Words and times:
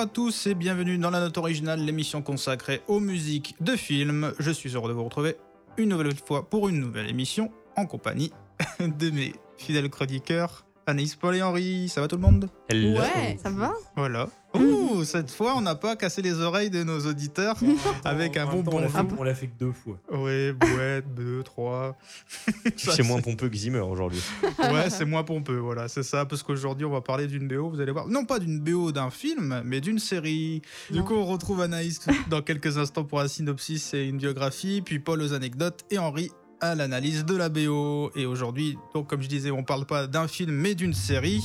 À 0.00 0.06
tous 0.06 0.46
et 0.46 0.54
bienvenue 0.54 0.96
dans 0.96 1.10
la 1.10 1.20
note 1.20 1.36
originale, 1.36 1.84
l'émission 1.84 2.22
consacrée 2.22 2.80
aux 2.88 3.00
musiques 3.00 3.54
de 3.60 3.76
films. 3.76 4.32
Je 4.38 4.50
suis 4.50 4.70
heureux 4.70 4.88
de 4.88 4.94
vous 4.94 5.04
retrouver 5.04 5.36
une 5.76 5.90
nouvelle 5.90 6.16
fois 6.16 6.48
pour 6.48 6.70
une 6.70 6.80
nouvelle 6.80 7.10
émission 7.10 7.52
en 7.76 7.84
compagnie 7.84 8.32
de 8.80 9.10
mes 9.10 9.34
fidèles 9.58 9.90
chroniqueurs 9.90 10.64
Anaïs, 10.90 11.14
Paul 11.14 11.36
et 11.36 11.42
Henri. 11.42 11.88
Ça 11.88 12.00
va 12.00 12.08
tout 12.08 12.16
le 12.16 12.22
monde? 12.22 12.48
Ouais, 12.70 13.38
ça 13.42 13.50
va 13.50 13.72
Voilà. 13.96 14.28
Ouh, 14.54 15.04
cette 15.04 15.30
fois, 15.30 15.54
on 15.56 15.60
n'a 15.60 15.76
pas 15.76 15.94
cassé 15.94 16.22
les 16.22 16.40
oreilles 16.40 16.70
de 16.70 16.82
nos 16.82 16.98
auditeurs 17.06 17.56
avec 18.04 18.36
un 18.36 18.46
bon 18.46 18.64
on 18.66 18.78
l'a 18.80 18.88
bonjour. 18.88 18.90
fait, 18.90 19.16
on 19.18 19.22
l'a 19.22 19.34
fait 19.34 19.46
que 19.46 19.56
deux 19.58 19.70
fois. 19.72 19.98
Ouais, 20.12 20.52
bouette, 20.52 21.04
deux, 21.14 21.44
trois. 21.44 21.96
C'est 22.76 23.04
moins 23.04 23.20
pompeux 23.20 23.48
que 23.48 23.56
Zimmer 23.56 23.78
aujourd'hui. 23.78 24.20
Ouais, 24.58 24.90
c'est 24.90 25.04
moins 25.04 25.22
pompeux, 25.22 25.56
voilà, 25.58 25.86
c'est 25.88 26.02
ça, 26.02 26.26
parce 26.26 26.42
qu'aujourd'hui 26.42 26.84
on 26.84 26.90
va 26.90 27.00
parler 27.00 27.26
d'une 27.28 27.46
BO, 27.46 27.70
vous 27.70 27.80
allez 27.80 27.92
voir. 27.92 28.08
Non 28.08 28.24
pas 28.24 28.38
d'une 28.38 28.58
BO 28.60 28.90
d'un 28.92 29.10
film, 29.10 29.62
mais 29.64 29.80
d'une 29.80 29.98
série. 29.98 30.62
Du 30.90 31.02
coup, 31.02 31.14
on 31.14 31.24
retrouve 31.26 31.60
Anaïs 31.60 32.00
dans 32.28 32.42
quelques 32.42 32.78
instants 32.78 33.04
pour 33.04 33.20
un 33.20 33.28
synopsis 33.28 33.94
et 33.94 34.04
une 34.06 34.16
biographie, 34.18 34.82
puis 34.82 34.98
Paul 34.98 35.22
aux 35.22 35.32
anecdotes 35.32 35.84
et 35.90 35.98
Henri 35.98 36.30
à 36.60 36.74
l'analyse 36.74 37.24
de 37.24 37.36
la 37.36 37.48
BO. 37.48 38.10
Et 38.14 38.26
aujourd'hui, 38.26 38.76
donc 38.94 39.08
comme 39.08 39.22
je 39.22 39.28
disais, 39.28 39.50
on 39.50 39.62
parle 39.64 39.86
pas 39.86 40.06
d'un 40.06 40.28
film, 40.28 40.52
mais 40.52 40.74
d'une 40.74 40.94
série. 40.94 41.42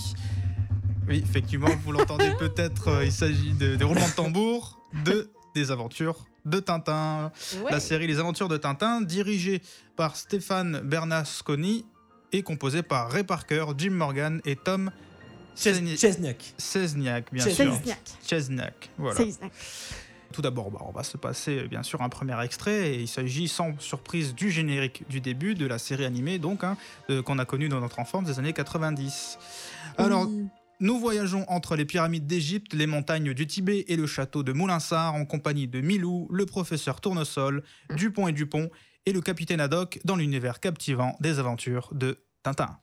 Oui, 1.08 1.24
effectivement, 1.28 1.70
vous 1.84 1.92
l'entendez 1.92 2.32
peut-être, 2.40 2.88
euh, 2.88 3.06
il 3.06 3.12
s'agit 3.12 3.54
de, 3.54 3.76
des 3.76 3.84
roulements 3.84 4.08
de 4.08 4.14
tambour, 4.16 4.80
de 5.06 5.30
des 5.54 5.72
aventures 5.72 6.26
de 6.46 6.60
Tintin. 6.60 7.32
Ouais. 7.64 7.72
La 7.72 7.80
série 7.80 8.08
Les 8.08 8.20
Aventures 8.20 8.50
de 8.50 8.58
Tintin, 8.58 9.02
dirigée 9.02 9.62
par 9.96 10.16
Stéphane 10.16 10.82
Bernasconi 10.82 11.86
et 12.34 12.44
composée 12.44 12.84
par 12.84 13.10
Ray 13.10 13.24
Parker, 13.24 13.66
Jim 13.78 13.92
Morgan 13.92 14.42
et 14.46 14.56
Tom 14.58 14.92
Chesni- 15.56 15.98
Chesniak. 15.98 16.54
Chesniak, 16.60 17.32
bien 17.34 17.44
sûr. 17.46 17.56
Chesniak. 17.56 18.00
Chesniak, 18.28 18.90
voilà. 18.98 19.18
Chesniak. 19.18 19.52
Tout 20.36 20.42
d'abord, 20.42 20.70
bah, 20.70 20.80
on 20.86 20.92
va 20.92 21.04
se 21.04 21.16
passer 21.16 21.60
euh, 21.60 21.68
bien 21.70 21.82
sûr 21.82 22.02
un 22.02 22.10
premier 22.10 22.36
extrait 22.44 22.90
et 22.90 23.00
il 23.00 23.08
s'agit 23.08 23.48
sans 23.48 23.80
surprise 23.80 24.36
du 24.36 24.52
générique 24.52 25.08
du 25.08 25.22
début 25.22 25.56
de 25.56 25.66
la 25.66 25.80
série 25.80 26.04
animée 26.04 26.40
donc 26.40 26.66
hein, 26.66 26.76
euh, 27.10 27.22
qu'on 27.24 27.40
a 27.40 27.46
connue 27.46 27.70
dans 27.70 27.80
notre 27.80 28.00
enfance 28.00 28.26
des 28.26 28.38
années 28.38 28.52
90. 28.52 29.40
Alors, 29.98 30.28
Oui. 30.28 30.48
nous 30.82 31.00
voyageons 31.00 31.46
entre 31.48 31.78
les 31.78 31.86
pyramides 31.86 32.28
d'Égypte, 32.28 32.74
les 32.74 32.86
montagnes 32.86 33.34
du 33.34 33.48
Tibet 33.48 33.86
et 33.88 33.96
le 33.96 34.08
château 34.08 34.44
de 34.44 34.52
Moulinsart 34.52 35.16
en 35.16 35.24
compagnie 35.24 35.70
de 35.70 35.80
Milou, 35.80 36.28
le 36.30 36.46
professeur 36.46 37.00
Tournesol, 37.00 37.64
Dupont 37.96 38.28
et 38.28 38.34
Dupont 38.34 38.70
et 39.06 39.14
le 39.14 39.22
capitaine 39.22 39.62
Haddock 39.62 40.02
dans 40.04 40.18
l'univers 40.18 40.60
captivant 40.60 41.16
des 41.22 41.40
aventures 41.40 41.88
de 41.94 42.20
Tintin. 42.44 42.78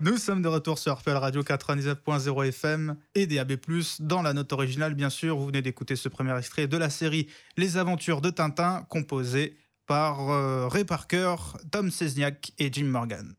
Nous 0.00 0.16
sommes 0.16 0.42
de 0.42 0.48
retour 0.48 0.78
sur 0.78 0.96
RPL 0.96 1.16
Radio 1.16 1.42
99.0 1.42 2.48
FM 2.48 2.96
et 3.16 3.26
DAB+, 3.26 3.56
dans 3.98 4.22
la 4.22 4.32
note 4.32 4.52
originale 4.52 4.94
bien 4.94 5.10
sûr. 5.10 5.36
Vous 5.36 5.46
venez 5.46 5.60
d'écouter 5.60 5.96
ce 5.96 6.08
premier 6.08 6.36
extrait 6.38 6.68
de 6.68 6.76
la 6.76 6.88
série 6.88 7.26
Les 7.56 7.76
Aventures 7.76 8.20
de 8.20 8.30
Tintin, 8.30 8.86
composé 8.88 9.56
par 9.86 10.30
euh, 10.30 10.68
Ray 10.68 10.84
Parker, 10.84 11.34
Tom 11.72 11.90
Sesniak 11.90 12.52
et 12.58 12.72
Jim 12.72 12.84
Morgan. 12.84 13.34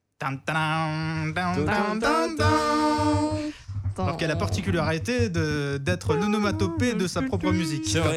Tan, 4.00 4.04
tan, 4.04 4.04
tan. 4.04 4.04
Alors 4.06 4.18
qu'elle 4.18 4.32
a 4.32 4.34
la 4.34 4.40
particularité 4.40 5.30
d'être 5.30 6.14
l'onomatopée 6.16 6.94
de 6.94 7.08
sa 7.08 7.22
propre 7.22 7.52
musique. 7.52 7.98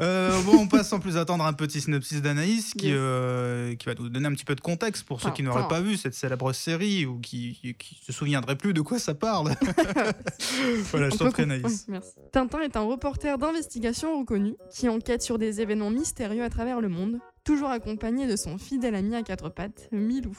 Euh, 0.00 0.40
bon, 0.42 0.58
on 0.62 0.68
passe 0.68 0.88
sans 0.88 0.98
plus 0.98 1.16
attendre 1.16 1.44
un 1.44 1.52
petit 1.52 1.80
synopsis 1.80 2.22
d'Anaïs 2.22 2.74
qui, 2.74 2.86
Yes. 2.88 2.96
euh, 2.98 3.74
qui 3.76 3.86
va 3.86 3.94
nous 3.94 4.08
donner 4.08 4.26
un 4.26 4.32
petit 4.32 4.44
peu 4.44 4.54
de 4.54 4.60
contexte 4.60 5.04
pour 5.04 5.20
ceux 5.20 5.30
qui 5.30 5.42
n'auraient 5.42 5.68
pas 5.68 5.80
vu 5.80 5.96
cette 5.96 6.14
célèbre 6.14 6.52
série 6.52 7.06
ou 7.06 7.18
qui, 7.20 7.76
qui, 7.78 8.00
se 8.04 8.12
souviendraient 8.12 8.56
plus 8.56 8.74
de 8.74 8.80
quoi 8.80 8.98
ça 8.98 9.14
parle. 9.14 9.52
voilà, 10.90 11.10
je 11.10 11.16
t'en 11.16 11.30
prie. 11.30 11.42
Anaïs. 11.42 11.86
Merci. 11.88 12.10
Tintin 12.32 12.60
est 12.60 12.76
un 12.76 12.82
reporter 12.82 13.38
d'investigation 13.38 14.18
reconnu 14.18 14.54
qui 14.72 14.88
enquête 14.88 15.22
sur 15.22 15.38
des 15.38 15.60
événements 15.60 15.90
mystérieux 15.90 16.42
à 16.44 16.50
travers 16.50 16.80
le 16.80 16.88
monde, 16.88 17.18
toujours 17.44 17.70
accompagné 17.70 18.26
de 18.26 18.36
son 18.36 18.58
fidèle 18.58 18.94
ami 18.94 19.14
à 19.14 19.22
quatre 19.22 19.48
pattes, 19.48 19.88
Milou. 19.92 20.36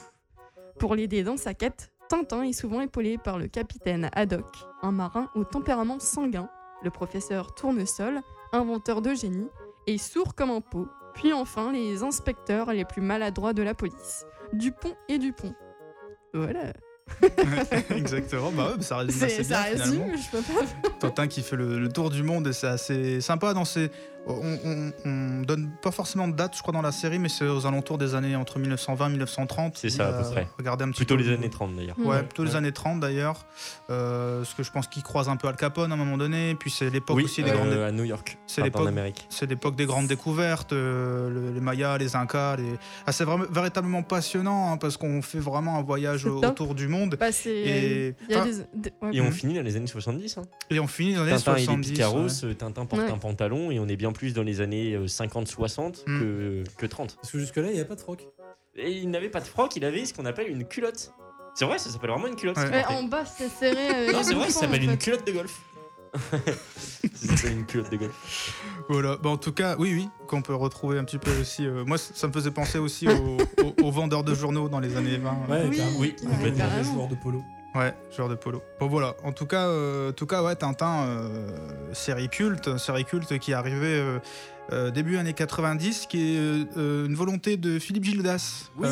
Pour 0.80 0.96
l'aider 0.96 1.24
dans 1.24 1.38
sa 1.38 1.54
quête, 1.54 1.93
Tintin 2.10 2.44
est 2.44 2.54
souvent 2.54 2.82
épaulé 2.82 3.18
par 3.18 3.38
le 3.38 3.48
capitaine 3.48 4.10
Haddock, 4.14 4.66
un 4.82 4.92
marin 4.92 5.30
au 5.36 5.44
tempérament 5.44 6.00
sanguin, 6.00 6.50
le 6.84 6.90
professeur 6.90 7.56
Tournesol, 7.56 8.22
inventeur 8.52 9.02
de 9.02 9.14
génie, 9.14 9.48
et 9.88 9.98
sourd 9.98 10.36
comme 10.36 10.52
un 10.52 10.62
pot, 10.62 10.88
puis 11.14 11.34
enfin 11.34 11.72
les 11.72 12.04
inspecteurs 12.04 12.72
les 12.74 12.86
plus 12.86 13.02
maladroits 13.02 13.54
de 13.54 13.64
la 13.64 13.74
police, 13.74 14.26
Dupont 14.54 14.96
et 15.10 15.18
Dupont. 15.18 15.54
Voilà. 16.34 16.74
Exactement, 17.96 18.52
bah 18.52 18.74
ouais, 18.76 18.82
ça 18.82 18.98
résume 18.98 19.24
assez 19.24 19.44
ça 19.44 19.64
résume, 19.64 20.06
je 20.16 20.32
peux 20.32 20.42
pas. 20.42 20.90
Tintin 21.00 21.28
qui 21.28 21.42
fait 21.42 21.58
le, 21.58 21.78
le 21.80 21.90
tour 21.90 22.10
du 22.10 22.24
monde 22.24 22.48
et 22.48 22.54
c'est 22.54 22.68
assez 22.68 23.22
sympa 23.22 23.54
dans 23.54 23.66
ces. 23.66 23.92
On, 24.26 24.58
on, 24.66 24.92
on 25.06 25.42
donne 25.42 25.70
pas 25.82 25.92
forcément 25.92 26.28
de 26.28 26.34
date, 26.36 26.56
je 26.56 26.62
crois, 26.62 26.74
dans 26.74 26.82
la 26.82 26.92
série, 26.94 27.20
mais 27.20 27.28
c'est 27.30 27.46
aux 27.48 27.66
alentours 27.66 27.98
des 27.98 28.16
années 28.16 28.36
entre 28.36 28.58
1920 28.60 29.08
et 29.08 29.10
1930. 29.10 29.78
C'est 29.78 29.90
ça, 29.90 30.08
à 30.08 30.14
peu 30.24 30.30
près. 30.32 30.48
Regardez 30.58 30.86
un 30.86 30.90
petit 30.92 30.98
Plutôt 30.98 31.16
peu 31.18 31.22
les 31.24 31.30
le- 31.30 31.36
années 31.36 31.50
30 31.50 31.76
d'ailleurs. 31.76 32.00
Ouais, 32.00 32.06
Ouais. 32.08 32.24
plutôt 32.24 32.44
les 32.46 32.56
années 32.56 32.72
30 32.72 33.00
d'ailleurs. 33.02 33.46
Euh, 33.90 34.44
ce 34.46 34.56
que 34.56 34.64
je 34.64 34.72
pense 34.72 34.88
qu'il 34.88 35.04
croise 35.04 35.28
un 35.28 35.36
peu 35.36 35.48
Al 35.48 35.56
Capone 35.58 35.92
à 35.92 35.96
un 35.96 35.98
moment 35.98 36.18
donné. 36.18 36.56
Puis 36.56 36.72
c'est 36.72 36.90
l'époque 36.90 37.18
Oui, 37.18 37.26
aussi 37.26 37.44
des 37.44 37.52
euh, 37.52 37.54
grandes. 37.54 37.74
à 37.74 37.92
New 37.92 38.06
York. 38.06 38.38
C'est 38.48 38.62
enfin, 38.62 38.86
l'époque-. 38.86 39.26
C'est 39.30 39.46
l'époque 39.50 39.76
des 39.76 39.86
grandes 39.86 40.08
découvertes, 40.08 40.72
euh, 40.74 41.30
le- 41.30 41.52
les 41.54 41.60
Mayas, 41.62 41.98
les 41.98 42.16
Incas. 42.16 42.56
Les... 42.56 42.64
Ah, 43.06 43.12
c'est 43.12 43.26
vraiment 43.26 43.46
véritablement 43.52 44.04
passionnant 44.04 44.72
hein, 44.72 44.78
parce 44.78 44.96
qu'on 44.96 45.22
fait 45.22 45.40
vraiment 45.40 45.78
un 45.78 45.84
voyage 45.84 46.26
autour 46.26 46.76
du 46.76 46.88
monde 46.88 47.18
Bah, 47.20 47.28
Et- 47.46 48.16
il 48.30 48.34
y 48.34 48.36
a 48.36 48.40
enfin, 48.42 48.50
des- 48.50 48.80
des- 48.90 48.94
ouais, 49.02 49.16
Et 49.18 49.22
on 49.22 49.32
finit 49.32 49.56
dans 49.56 49.64
les 49.64 49.76
années 49.76 49.88
70. 49.88 50.38
Hein. 50.38 50.44
et 50.70 50.80
on 50.80 50.88
finit 50.88 51.16
dans 51.16 51.24
les 51.26 51.32
Tintin, 51.32 51.56
il 51.58 51.62
est 51.62 51.66
70. 51.66 51.92
picaros, 51.92 52.20
ouais. 52.28 52.46
euh, 52.46 52.54
Tintin 52.54 52.86
porte 52.86 53.02
Ouais. 53.02 53.12
un 53.12 53.18
pantalon 53.18 53.70
et 53.72 53.80
on 53.80 53.88
est 53.88 53.98
bien 53.98 54.13
plus 54.14 54.34
dans 54.34 54.44
les 54.44 54.62
années 54.62 54.98
50-60 55.06 56.04
Mm. 56.08 56.20
que, 56.20 56.64
que 56.78 56.86
30. 56.86 57.16
Parce 57.16 57.32
que 57.32 57.40
jusque-là, 57.40 57.68
il 57.70 57.74
n'y 57.76 57.82
a 57.82 57.86
pas 57.86 57.96
de 57.96 58.00
froc. 58.02 58.28
Et 58.76 58.92
il 58.92 59.10
n'avait 59.12 59.30
pas 59.30 59.40
de 59.42 59.46
froc, 59.46 59.76
il 59.76 59.84
avait 59.86 60.06
ce 60.06 60.14
qu'on 60.14 60.26
appelle 60.26 60.50
une 60.50 60.66
culotte. 60.66 61.12
C'est 61.56 61.66
vrai, 61.66 61.78
ça 61.78 61.90
s'appelle 61.92 62.10
vraiment 62.10 62.28
une 62.28 62.36
culotte. 62.36 62.58
Ouais. 62.58 62.70
Ouais, 62.70 62.86
en 62.86 63.04
bas, 63.04 63.26
c'est 63.26 63.50
serré. 63.50 64.10
euh, 64.10 64.12
Non, 64.12 64.24
c'est 64.24 64.34
vrai, 64.34 64.50
ça 64.50 64.62
s'appelle 64.62 64.84
une 64.84 64.98
culotte 64.98 65.28
de 65.28 65.32
golf. 65.32 65.62
ça 66.32 67.28
s'appelle 67.38 67.58
une 67.60 67.66
culotte 67.66 67.92
de 67.92 67.98
golf. 67.98 68.54
Voilà. 68.90 69.18
Bah, 69.18 69.30
en 69.30 69.38
tout 69.38 69.52
cas, 69.52 69.76
oui, 69.78 69.94
oui, 69.94 70.10
qu'on 70.28 70.42
peut 70.42 70.56
retrouver 70.56 70.98
un 70.98 71.04
petit 71.04 71.18
peu 71.20 71.32
aussi. 71.40 71.66
euh, 71.68 71.84
moi, 71.86 71.98
ça 71.98 72.28
me 72.28 72.34
faisait 72.34 72.52
penser 72.52 72.80
aussi 72.80 73.08
aux, 73.08 73.38
aux- 73.64 73.84
aux 73.84 73.92
vendeurs 73.92 74.24
de 74.24 74.34
journaux 74.34 74.70
dans 74.70 74.80
les 74.80 74.96
années 74.98 75.18
20. 75.18 75.32
Ouais, 75.50 75.64
Oui, 75.70 75.80
oui, 75.82 75.98
ouais, 76.00 76.16
complètement. 76.16 76.44
Les 76.46 76.52
carrément. 76.54 76.94
joueurs 76.94 77.08
de 77.08 77.16
polo. 77.16 77.44
Ouais, 77.76 77.94
joueur 78.16 78.30
de 78.30 78.36
polo. 78.36 78.62
Bon 78.80 78.88
voilà, 78.88 79.16
en 79.24 79.32
tout 79.32 79.48
cas, 79.48 79.68
euh, 79.68 80.10
en 80.10 80.14
tout 80.14 80.28
cas 80.28 80.44
ouais, 80.44 80.56
Tintin, 80.56 81.06
euh, 81.08 81.48
série 81.94 82.30
culte, 82.30 82.78
série 82.78 83.04
culte 83.04 83.40
qui 83.40 83.52
est 83.52 83.56
arrivée 83.56 84.20
euh, 84.72 84.92
début 84.92 85.18
années 85.18 85.34
90, 85.34 86.06
qui 86.08 86.36
est 86.36 86.38
une 86.76 87.16
volonté 87.16 87.58
de 87.58 87.80
Philippe 87.80 88.04
Gildas. 88.04 88.70
Oui, 88.78 88.88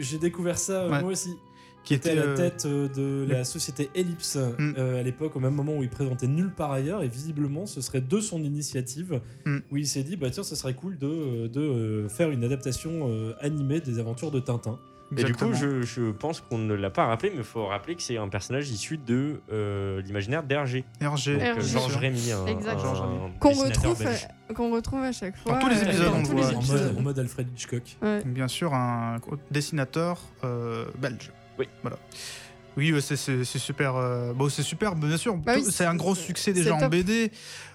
j'ai 0.00 0.18
découvert 0.18 0.58
ça 0.58 0.88
Ouais. 0.88 1.00
moi 1.02 1.10
aussi. 1.12 1.36
qui 1.84 1.94
était 1.94 2.10
à 2.10 2.14
la 2.26 2.34
tête 2.34 2.66
de 2.66 3.24
la 3.26 3.44
société 3.44 3.88
Ellipse 3.94 4.36
Mm. 4.58 4.74
à 4.76 5.02
l'époque, 5.02 5.36
au 5.36 5.40
même 5.40 5.54
moment 5.54 5.74
où 5.76 5.82
il 5.82 5.88
présentait 5.88 6.26
Nulle 6.26 6.52
part 6.52 6.70
ailleurs. 6.72 7.02
Et 7.02 7.08
visiblement, 7.08 7.64
ce 7.64 7.80
serait 7.80 8.02
de 8.02 8.20
son 8.20 8.42
initiative 8.42 9.20
Mm. 9.46 9.58
où 9.70 9.76
il 9.78 9.86
s'est 9.86 10.02
dit 10.02 10.16
bah 10.16 10.28
tiens, 10.30 10.42
ce 10.42 10.54
serait 10.54 10.74
cool 10.74 10.98
de, 10.98 11.46
de 11.46 12.06
faire 12.08 12.30
une 12.30 12.44
adaptation 12.44 13.08
animée 13.40 13.80
des 13.80 13.98
aventures 14.00 14.30
de 14.30 14.40
Tintin. 14.40 14.78
Et 15.16 15.24
du 15.24 15.34
coup, 15.34 15.54
je, 15.54 15.82
je 15.82 16.10
pense 16.10 16.40
qu'on 16.42 16.58
ne 16.58 16.74
l'a 16.74 16.90
pas 16.90 17.06
rappelé, 17.06 17.30
mais 17.30 17.38
il 17.38 17.44
faut 17.44 17.66
rappeler 17.66 17.94
que 17.94 18.02
c'est 18.02 18.18
un 18.18 18.28
personnage 18.28 18.68
issu 18.70 18.98
de 18.98 19.40
euh, 19.50 20.02
l'imaginaire 20.02 20.42
d'Hergé. 20.42 20.84
Hergé. 21.00 21.38
Euh. 21.40 21.60
Georges 21.60 21.96
Rémy. 21.96 22.30
Qu'on 23.40 23.50
retrouve, 23.52 24.02
à- 24.06 24.52
qu'on 24.54 24.70
retrouve 24.72 25.02
à 25.02 25.12
chaque 25.12 25.36
fois. 25.36 25.58
tous 25.58 25.68
les 25.68 25.78
euh, 25.78 25.84
épisodes, 25.86 26.06
dans 26.12 26.18
on 26.18 26.22
tous 26.22 26.30
le 26.32 26.36
les 26.36 26.42
voit. 26.42 26.54
En 26.54 26.58
épisodes. 26.58 26.82
mode, 26.88 26.98
en 26.98 27.02
mode 27.02 27.18
Alfred 27.18 27.48
Hitchcock. 27.54 27.96
Ouais. 28.02 28.22
Bien 28.24 28.48
sûr, 28.48 28.74
un 28.74 29.18
dessinateur 29.50 30.20
euh, 30.44 30.86
belge. 30.98 31.32
Oui. 31.58 31.68
Voilà. 31.82 31.96
Oui, 32.78 32.92
ouais, 32.92 33.00
c'est 33.00 33.44
super. 33.44 33.96
euh, 33.96 34.32
bon, 34.32 34.48
c'est 34.48 34.62
super, 34.62 34.94
bien 34.94 35.16
sûr. 35.16 35.36
Bah 35.36 35.54
oui, 35.56 35.64
c'est 35.68 35.84
un 35.84 35.96
gros 35.96 36.14
succès 36.14 36.52
déjà 36.52 36.74
en. 36.76 36.88
BD. 36.88 37.32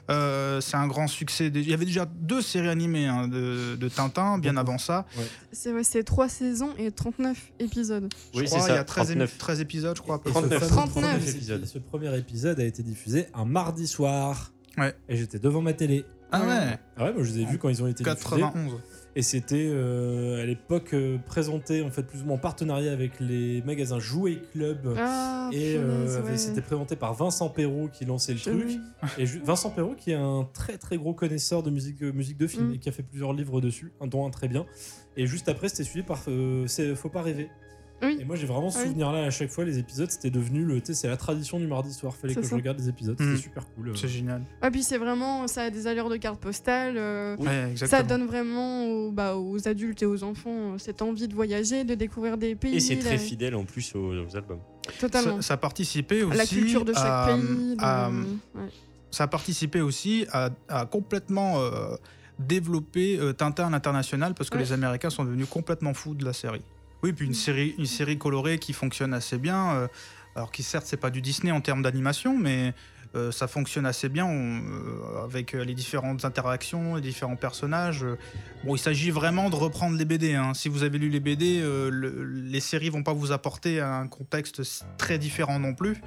Euh, 0.10 0.60
c'est 0.62 0.76
un 0.78 0.88
grand 0.88 1.08
succès. 1.08 1.48
Il 1.54 1.70
y 1.70 1.74
avait 1.74 1.86
déjà 1.86 2.06
deux 2.06 2.42
séries 2.42 2.70
animées 2.70 3.06
hein, 3.08 3.28
de, 3.28 3.76
de 3.76 3.90
Tintin, 3.90 4.38
bien 4.38 4.58
avant 4.58 4.78
ça. 4.78 5.06
C'est 5.52 5.72
ouais, 5.74 5.84
c'est 5.84 6.04
3 6.04 6.28
saisons 6.30 6.72
et 6.78 6.92
39 6.92 7.52
épisodes. 7.60 8.12
Oui, 8.34 8.48
c'est 8.48 8.56
il 8.56 8.60
y 8.60 8.62
ça. 8.64 8.80
a 8.80 8.84
13, 8.84 9.10
émi- 9.12 9.14
39. 9.16 9.38
13 9.38 9.60
épisodes, 9.62 9.96
je 9.98 10.02
crois. 10.02 10.16
à 10.16 10.20
peu 10.20 10.30
Et 10.30 10.34
près. 10.34 10.42
ce 10.42 10.48
39. 10.48 10.70
fameux 10.70 10.76
39. 10.92 11.12
premier 11.14 11.30
épisode. 11.30 11.66
Ce 11.66 11.78
premier 11.80 12.18
épisode 12.18 12.60
a 12.60 12.66
été 12.66 12.82
diffusé 12.84 13.28
un 13.34 13.46
mardi 13.46 13.88
soir. 13.88 14.52
Ouais. 14.78 14.94
Et 15.10 15.18
j'étais 15.18 15.40
devant 15.40 15.62
ma 15.62 15.74
télé. 15.74 16.06
Ah 16.32 16.42
ouais, 16.42 16.80
Ah 16.98 17.04
ouais, 17.06 17.14
moi 17.14 17.24
je 17.24 17.32
les 17.34 17.42
ai 17.42 17.46
vus 17.46 17.58
quand 17.60 17.70
ils 17.70 17.84
ont 17.84 17.88
été 17.88 18.04
diffusés. 18.04 18.24
91. 18.24 18.80
Et 19.16 19.22
c'était 19.22 19.68
euh, 19.70 20.42
à 20.42 20.46
l'époque 20.46 20.94
euh, 20.94 21.18
présenté 21.24 21.84
en 21.84 21.92
fait 21.92 22.02
plus 22.02 22.24
ou 22.24 22.26
moins 22.26 22.36
en 22.36 22.40
partenariat 22.40 22.92
avec 22.92 23.20
les 23.20 23.62
magasins 23.62 24.00
Jouet 24.00 24.42
Club. 24.52 24.96
Ah, 24.98 25.50
et 25.52 25.76
euh, 25.78 26.22
ouais. 26.24 26.38
c'était 26.38 26.62
présenté 26.62 26.96
par 26.96 27.14
Vincent 27.14 27.50
Perrault 27.50 27.90
qui 27.94 28.06
lançait 28.06 28.34
le 28.34 28.40
truc. 28.40 28.64
oui. 28.66 28.80
Et 29.20 29.26
Vincent 29.26 29.70
Perrault 29.70 29.96
qui 29.96 30.12
est 30.12 30.16
un 30.16 30.48
très 30.52 30.78
très 30.80 30.98
gros 30.98 31.14
connaisseur 31.14 31.62
de 31.62 31.70
musique, 31.70 32.02
musique 32.02 32.38
de 32.38 32.48
film 32.48 32.70
Mm. 32.70 32.74
et 32.74 32.78
qui 32.78 32.90
a 32.90 32.92
fait 32.92 33.04
plusieurs 33.04 33.34
livres 33.34 33.62
dessus, 33.62 33.92
dont 34.02 34.26
un 34.26 34.30
très 34.30 34.48
bien. 34.48 34.66
Et 35.18 35.28
juste 35.28 35.50
après 35.50 35.70
c'était 35.70 35.84
suivi 35.84 36.06
par 36.06 36.20
c'est 36.68 36.96
Faut 36.96 37.10
pas 37.10 37.22
rêver. 37.22 37.50
Oui. 38.04 38.18
Et 38.22 38.26
moi 38.26 38.36
j'ai 38.36 38.46
vraiment 38.48 38.70
ce 38.70 38.78
Ah 38.78 38.82
oui. 38.82 38.88
souvenir 38.90 39.12
là 39.12 39.24
à 39.26 39.30
chaque 39.30 39.50
fois 39.50 39.64
les 39.66 39.80
épisodes 39.80 40.10
c'était 40.12 40.30
devenu 40.30 40.64
le 40.66 40.80
tu 40.82 40.88
sais 40.88 40.94
c'est 40.94 41.08
la 41.08 41.18
tradition 41.18 41.60
du 41.60 41.68
mardi 41.68 41.94
soir 41.94 42.16
fallait 42.16 42.36
que 42.36 42.42
ça. 42.42 42.50
je 42.50 42.56
regarde 42.56 42.80
les 42.80 42.90
épisodes 42.90 43.20
Mm. 43.20 43.26
c'était 43.32 43.42
super 43.44 43.64
cool. 43.76 43.90
euh. 43.90 43.96
C'est 43.96 44.08
génial. 44.08 44.44
Ah, 44.62 44.72
puis 44.72 44.84
c'est 44.84 44.98
vraiment, 44.98 45.48
ça 45.48 45.64
a 45.64 45.70
des 45.70 45.88
allures 45.88 46.10
de 46.10 46.18
carte 46.18 46.40
postale. 46.40 46.96
euh. 46.98 47.36
Ouais. 47.38 47.74
Ça 47.76 48.04
donne 48.04 48.26
vraiment 48.26 48.86
aux, 48.86 49.12
bah, 49.12 49.36
aux 49.36 49.68
adultes 49.68 50.02
et 50.04 50.06
aux 50.06 50.24
enfants 50.24 50.74
euh, 50.74 50.78
cette 50.78 51.02
envie 51.02 51.28
de 51.28 51.34
voyager, 51.36 51.84
de 51.84 51.96
découvrir 51.96 52.38
des 52.38 52.56
pays. 52.56 52.76
Et 52.76 52.80
c'est 52.80 52.98
très 52.98 53.18
fidèle 53.18 53.56
en 53.56 53.64
plus 53.64 53.94
aux, 53.96 54.14
aux 54.26 54.36
albums. 54.36 54.60
Totalement. 55.00 55.38
Ça, 55.38 55.42
ça 55.50 55.54
a 55.56 55.58
participé 55.58 56.24
aussi 56.24 56.38
la 56.38 56.46
culture 56.46 56.84
de 56.86 56.94
chaque 56.94 57.04
à, 57.06 57.28
pays. 57.36 57.76
de- 57.76 57.82
à- 57.82 58.10
ouais. 58.10 58.70
ça 59.12 59.24
a 59.26 59.28
participé 59.28 59.80
aussi 59.82 60.26
à, 60.32 60.50
à 60.68 60.86
complètement 60.86 61.60
euh, 61.60 61.96
développer 62.40 63.18
euh, 63.20 63.34
Tintin 63.34 63.68
à 63.68 63.70
l'international 63.70 64.34
parce 64.34 64.50
que 64.50 64.58
Ouais. 64.58 64.64
les 64.64 64.72
Américains 64.74 65.10
sont 65.10 65.24
devenus 65.24 65.48
complètement 65.50 65.94
fous 65.94 66.16
de 66.16 66.26
la 66.26 66.34
série. 66.34 66.62
Oui, 67.04 67.12
puis 67.12 67.26
une 67.26 67.34
série, 67.34 67.76
une 67.78 67.86
série 67.86 68.18
colorée 68.18 68.58
qui 68.58 68.72
fonctionne 68.72 69.14
assez 69.14 69.38
bien. 69.38 69.74
euh, 69.76 69.88
alors 70.36 70.52
qui 70.52 70.64
certes 70.64 70.86
c'est 70.88 70.98
pas 70.98 71.10
du 71.10 71.22
Disney 71.22 71.52
en 71.52 71.62
termes 71.62 71.84
d'animation, 71.84 72.38
mais 72.38 72.74
euh, 73.16 73.32
ça 73.32 73.48
fonctionne 73.48 73.86
assez 73.86 74.10
bien 74.10 74.26
on- 74.26 74.60
euh, 74.62 75.24
avec 75.24 75.54
euh, 75.54 75.64
les 75.64 75.74
différentes 75.76 76.26
interactions, 76.26 76.96
les 76.96 77.02
différents 77.02 77.36
personnages. 77.36 78.06
Bon, 78.66 78.76
il 78.76 78.80
s'agit 78.80 79.12
vraiment 79.12 79.50
de 79.50 79.56
reprendre 79.56 79.98
les 79.98 80.06
BD. 80.06 80.34
hein. 80.36 80.54
Si 80.54 80.70
vous 80.70 80.84
avez 80.84 80.98
lu 80.98 81.10
les 81.10 81.20
BD, 81.20 81.60
euh, 81.62 81.90
le- 81.92 82.24
les 82.26 82.60
séries 82.60 82.90
vont 82.90 83.04
pas 83.04 83.14
vous 83.14 83.32
apporter 83.32 83.80
un 83.82 84.08
contexte 84.08 84.62
très 84.98 85.18
différent 85.18 85.60
non 85.60 85.74
plus. 85.74 86.02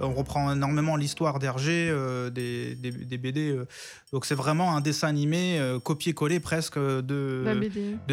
On 0.00 0.12
reprend 0.12 0.52
énormément 0.52 0.96
l'histoire 0.96 1.38
d'Hergé, 1.38 1.88
euh, 1.90 2.30
des, 2.30 2.74
des- 2.74 2.90
des 2.90 3.18
BD. 3.18 3.50
euh. 3.50 3.66
donc 4.12 4.26
c'est 4.26 4.34
vraiment 4.34 4.76
un 4.76 4.80
dessin 4.82 5.08
animé 5.08 5.58
euh, 5.58 5.78
copié-collé 5.80 6.38
presque 6.40 6.78
de, 6.78 7.44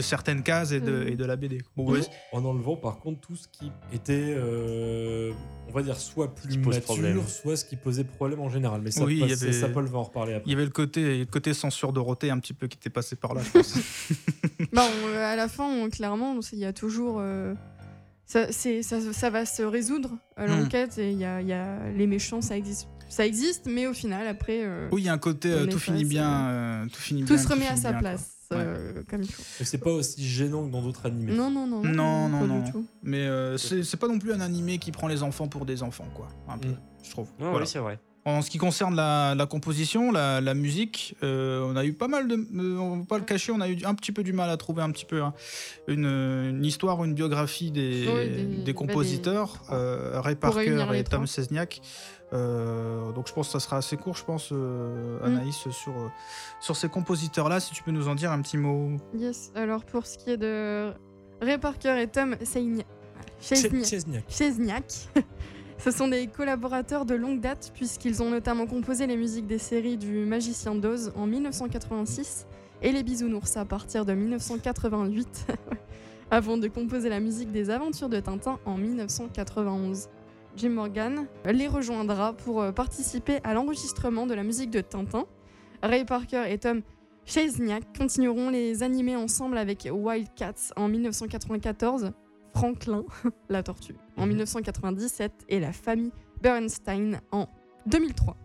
certaines 0.02 0.44
cases 0.44 0.72
et 0.72 0.80
de, 0.80 1.04
Mm. 1.04 1.08
et 1.10 1.16
de 1.16 1.26
la 1.26 1.36
BD. 1.36 1.62
Bon, 1.76 1.90
ouais, 1.92 2.00
En 2.32 2.44
enlevant 2.46 2.78
par 2.78 3.00
contre 3.00 3.20
tout 3.22 3.36
ce 3.36 3.48
qui 3.48 3.72
était, 3.94 4.34
euh, 4.38 5.32
on 5.68 5.72
va 5.72 5.82
dire, 5.84 5.98
soit 5.98 6.34
plus 6.34 6.58
mature, 6.58 6.82
problème. 6.84 7.22
soit 7.28 7.56
ce 7.58 7.66
qui 7.66 7.76
posait 7.76 8.04
problème 8.04 8.39
en 8.42 8.50
général. 8.50 8.82
Mais 8.82 8.92
ça, 8.92 9.04
Oui, 9.06 9.18
il 9.22 9.26
y 9.26 9.30
passe- 9.30 9.44
avait- 9.44 9.54
ça, 9.54 9.70
Paul 9.70 9.86
va 9.88 10.00
en 10.00 10.04
reparler 10.04 10.34
après. 10.34 10.48
il 10.48 10.52
y 10.52 10.56
avait 10.56 10.66
le 10.66 10.72
côté, 10.72 11.20
le 11.20 11.26
côté 11.26 11.54
censure 11.54 11.94
Dorothée 11.94 12.30
un 12.30 12.40
petit 12.40 12.54
peu 12.54 12.68
qui 12.68 12.78
était 12.78 12.90
passé 12.90 13.16
par 13.16 13.34
là, 13.34 13.42
je 13.44 13.50
pense. 13.52 13.74
Bah, 14.74 14.84
on- 15.06 15.18
à 15.18 15.36
la 15.36 15.48
fin, 15.48 15.66
on- 15.66 15.90
clairement, 15.90 16.36
il 16.52 16.60
y 16.60 16.66
a 16.66 16.74
toujours. 16.74 17.18
euh, 17.20 17.54
ça, 18.26 18.52
ça, 18.52 18.82
ça 19.12 19.30
va 19.32 19.46
se 19.46 19.64
résoudre, 19.64 20.12
euh, 20.38 20.48
Hmm. 20.48 20.62
l'enquête, 20.62 20.98
et 21.00 21.12
il 21.12 21.18
y 21.18 21.26
a, 21.26 21.42
il 21.42 21.48
y 21.48 21.54
a 21.54 21.90
les 21.90 22.06
méchants, 22.08 22.42
ça 22.42 22.56
existe. 22.58 22.88
Ça 23.10 23.26
existe, 23.26 23.66
mais 23.66 23.88
au 23.88 23.94
final, 23.94 24.28
après, 24.28 24.62
euh, 24.64 24.88
oui, 24.92 25.02
il 25.02 25.06
y 25.06 25.10
a 25.10 25.14
un 25.14 25.18
côté 25.18 25.52
euh, 25.52 25.66
tout 25.66 25.80
finit 25.80 26.06
bien. 26.06 26.48
euh, 26.50 26.86
tout 26.94 27.00
finit 27.00 27.22
tout 27.26 27.34
bien, 27.34 27.38
se 27.42 27.48
remet 27.48 27.66
à 27.68 27.76
sa 27.76 27.90
bien, 27.92 28.00
place, 28.02 28.34
euh, 28.54 29.02
comme 29.10 29.24
il 29.24 29.32
faut. 29.32 29.42
Et 29.60 29.66
c'est 29.66 29.80
pas 29.80 29.90
aussi 29.90 30.24
gênant 30.24 30.64
que 30.68 30.72
dans 30.72 30.84
d'autres 30.84 31.08
animés. 31.08 31.32
Non, 31.34 31.50
non, 31.50 31.66
non. 31.66 31.82
Non, 31.84 32.30
non, 32.30 32.40
pas 32.42 32.46
non. 32.46 32.60
Du 32.60 32.72
tout. 32.72 32.86
Mais 33.02 33.22
euh, 33.26 33.58
c'est 33.58 33.98
pas 34.00 34.08
non 34.08 34.20
plus 34.20 34.32
un 34.32 34.42
animé 34.42 34.78
qui 34.78 34.92
prend 34.92 35.08
les 35.08 35.24
enfants 35.24 35.48
pour 35.48 35.66
des 35.66 35.82
enfants, 35.82 36.08
quoi. 36.14 36.28
Un 36.48 36.60
peu, 36.60 36.68
Mm. 36.70 36.78
je 37.04 37.10
trouve. 37.10 37.30
Non, 37.40 37.50
Voilà. 37.50 37.66
oui, 37.66 37.68
c'est 37.68 37.80
vrai. 37.80 38.00
En 38.26 38.42
ce 38.42 38.50
qui 38.50 38.58
concerne 38.58 38.96
la, 38.96 39.34
la 39.34 39.46
composition, 39.46 40.12
la, 40.12 40.42
la 40.42 40.54
musique, 40.54 41.16
euh, 41.24 41.64
on 41.66 41.76
a 41.76 41.86
eu 41.86 41.94
pas 41.94 42.08
mal 42.08 42.28
de. 42.28 42.36
euh, 42.36 42.78
on 42.78 42.98
va 43.00 43.06
pas 43.06 43.18
le 43.18 43.24
cacher, 43.24 43.52
on 43.52 43.62
a 43.62 43.70
eu 43.70 43.78
un 43.86 43.96
petit 43.96 44.12
peu 44.12 44.24
du 44.24 44.34
mal 44.34 44.50
à 44.50 44.58
trouver 44.58 44.84
un 44.84 44.92
petit 44.92 45.06
peu 45.06 45.22
hein, 45.24 45.34
une, 45.88 46.06
une 46.06 46.66
histoire 46.66 47.00
ou 47.00 47.06
une 47.06 47.14
biographie 47.14 47.72
des, 47.72 48.06
Oui, 48.08 48.30
des- 48.30 48.44
des 48.64 48.74
bah, 48.74 48.78
compositeurs, 48.78 49.64
euh, 49.72 50.20
Ray 50.22 50.36
Parker 50.36 50.86
et 50.94 51.04
Tom. 51.06 51.26
Sesniak. 51.28 51.82
Euh, 52.32 53.12
donc 53.14 53.28
je 53.28 53.34
pense 53.34 53.48
que 53.48 53.54
ça 53.54 53.60
sera 53.60 53.78
assez 53.78 53.98
court, 53.98 54.16
je 54.16 54.24
pense, 54.26 54.50
euh, 54.52 55.20
Mm. 55.22 55.26
Anaïs, 55.26 55.56
sur, 55.72 55.92
euh, 55.98 56.08
sur 56.60 56.76
ces 56.76 56.90
compositeurs-là, 56.90 57.60
si 57.60 57.74
tu 57.74 57.82
peux 57.84 57.92
nous 57.92 58.08
en 58.08 58.16
dire 58.16 58.32
un 58.32 58.42
petit 58.42 58.58
mot. 58.58 58.92
Yes, 59.18 59.52
alors 59.56 59.84
pour 59.86 60.06
ce 60.06 60.18
qui 60.18 60.32
est 60.32 60.38
de 60.38 60.92
Ray 61.42 61.58
Parker 61.58 61.96
et 62.02 62.08
Tom 62.08 62.36
Seign- 62.44 62.84
Ce 65.80 65.92
sont 65.92 66.10
des 66.10 66.28
collaborateurs 66.28 67.06
de 67.06 67.16
longue 67.16 67.40
date 67.40 67.72
puisqu'ils 67.74 68.22
ont 68.22 68.30
notamment 68.30 68.68
composé 68.68 69.08
les 69.08 69.16
musiques 69.16 69.48
des 69.48 69.58
séries 69.58 69.96
du 69.96 70.26
Magicien 70.26 70.76
d'Oz 70.76 71.14
en 71.16 71.26
1986 71.26 72.48
et 72.82 72.92
les 72.92 73.02
Bisounours 73.02 73.56
à 73.56 73.64
partir 73.64 74.06
de 74.06 74.12
1988 74.12 75.48
avant 76.32 76.58
de 76.58 76.68
composer 76.68 77.08
la 77.08 77.22
musique 77.22 77.54
des 77.54 77.70
aventures 77.70 78.10
de 78.10 78.20
Tintin 78.20 78.60
en 78.66 78.76
1991. 78.76 80.10
Jim 80.58 80.70
Morgan 80.72 81.28
les 81.46 81.68
rejoindra 81.70 82.34
pour 82.34 82.62
euh, 82.62 82.74
participer 82.74 83.40
à 83.46 83.54
l'enregistrement 83.54 84.28
de 84.28 84.34
la 84.34 84.44
musique 84.44 84.72
de 84.72 84.82
Tintin. 84.82 85.24
Ray 85.82 86.04
Parker 86.04 86.44
et 86.50 86.58
Tom 86.58 86.82
Chesniak 87.24 87.98
continueront 87.98 88.50
les 88.50 88.84
animés 88.84 89.16
ensemble 89.16 89.58
avec 89.58 89.88
Wildcats 89.90 90.74
en 90.76 90.90
1994, 90.90 92.12
Franklin, 92.60 93.06
la 93.50 93.64
tortue, 93.64 93.96
en 94.18 94.24
Mhm. 94.24 94.30
1997 94.30 95.32
et 95.48 95.60
la 95.62 95.72
famille 95.72 96.12
Bernstein 96.42 97.22
en 97.32 97.48
2003. 97.86 98.36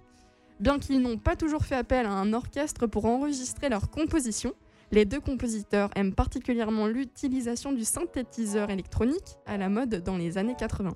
Bien 0.60 0.78
qu'ils 0.78 1.00
n'ont 1.00 1.18
pas 1.18 1.34
toujours 1.34 1.64
fait 1.64 1.74
appel 1.74 2.06
à 2.06 2.12
un 2.12 2.32
orchestre 2.32 2.86
pour 2.86 3.06
enregistrer 3.06 3.68
leurs 3.68 3.90
compositions, 3.90 4.52
les 4.92 5.04
deux 5.04 5.18
compositeurs 5.20 5.90
aiment 5.96 6.14
particulièrement 6.14 6.86
l'utilisation 6.86 7.72
du 7.72 7.84
synthétiseur 7.84 8.70
électronique 8.70 9.36
à 9.46 9.56
la 9.56 9.68
mode 9.68 10.02
dans 10.04 10.16
les 10.16 10.38
années 10.38 10.54
80. 10.56 10.92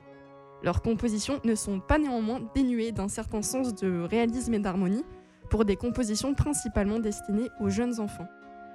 Leurs 0.63 0.81
compositions 0.83 1.41
ne 1.45 1.57
sont 1.57 1.81
pas 1.81 1.99
néanmoins 1.99 2.41
dénuées 2.55 2.93
d'un 2.93 3.09
certain 3.09 3.43
sens 3.43 3.75
de 3.75 4.03
réalisme 4.03 4.55
et 4.55 4.59
d'harmonie 4.61 5.05
pour 5.51 5.65
des 5.65 5.75
compositions 5.77 6.35
principalement 6.35 7.01
destinées 7.01 7.49
aux 7.61 7.69
jeunes 7.71 7.99
enfants. 7.99 8.29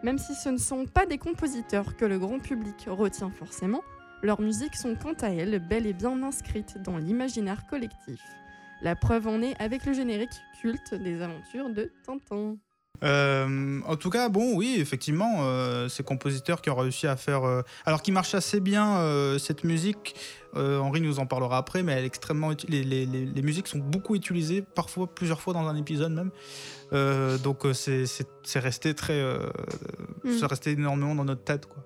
Même 0.03 0.17
si 0.17 0.33
ce 0.35 0.50
ne 0.50 0.57
sont 0.57 0.85
pas 0.85 1.05
des 1.05 1.17
compositeurs 1.17 1.95
que 1.95 2.03
le 2.03 2.19
grand 2.19 2.39
public 2.39 2.88
retient 2.88 3.29
forcément, 3.31 3.81
leurs 4.23 4.41
musiques 4.41 4.75
sont 4.75 4.95
quant 4.95 5.13
à 5.21 5.29
elles 5.29 5.59
bel 5.59 5.85
et 5.85 5.93
bien 5.93 6.21
inscrites 6.23 6.81
dans 6.81 6.97
l'imaginaire 6.97 7.67
collectif. 7.67 8.19
La 8.81 8.95
preuve 8.95 9.27
en 9.27 9.41
est 9.41 9.55
avec 9.61 9.85
le 9.85 9.93
générique 9.93 10.33
culte 10.61 10.93
des 10.95 11.21
aventures 11.21 11.69
de 11.69 11.91
Tintin. 12.05 12.55
Euh, 13.03 13.81
en 13.85 13.95
tout 13.97 14.09
cas, 14.09 14.29
bon, 14.29 14.55
oui, 14.55 14.75
effectivement, 14.77 15.39
euh, 15.41 15.89
ces 15.89 16.03
compositeurs 16.03 16.61
qui 16.61 16.69
ont 16.69 16.75
réussi 16.75 17.05
à 17.07 17.15
faire. 17.17 17.43
euh, 17.43 17.61
alors, 17.85 18.01
qui 18.01 18.11
marche 18.11 18.33
assez 18.35 18.59
bien 18.59 18.99
cette 19.39 19.63
musique. 19.63 20.15
Henri 20.55 21.01
nous 21.01 21.19
en 21.19 21.25
parlera 21.25 21.57
après, 21.57 21.81
mais 21.83 21.93
elle 21.93 22.03
est 22.03 22.07
extrêmement. 22.07 22.51
Les, 22.69 22.83
les- 22.83 23.05
les- 23.05 23.25
les 23.25 23.41
musiques 23.41 23.67
sont 23.67 23.79
beaucoup 23.79 24.15
utilisées, 24.15 24.61
parfois 24.61 25.07
plusieurs 25.13 25.41
fois 25.41 25.53
dans 25.53 25.67
un 25.67 25.75
épisode 25.75 26.13
même. 26.13 26.31
Donc, 27.41 27.65
c'est 27.73 28.59
resté 28.59 28.93
très. 28.93 29.21
Mm. 30.23 30.43
Resté 30.45 30.71
énormément 30.71 31.15
dans 31.15 31.25
notre 31.25 31.43
tête, 31.43 31.65
quoi. 31.65 31.83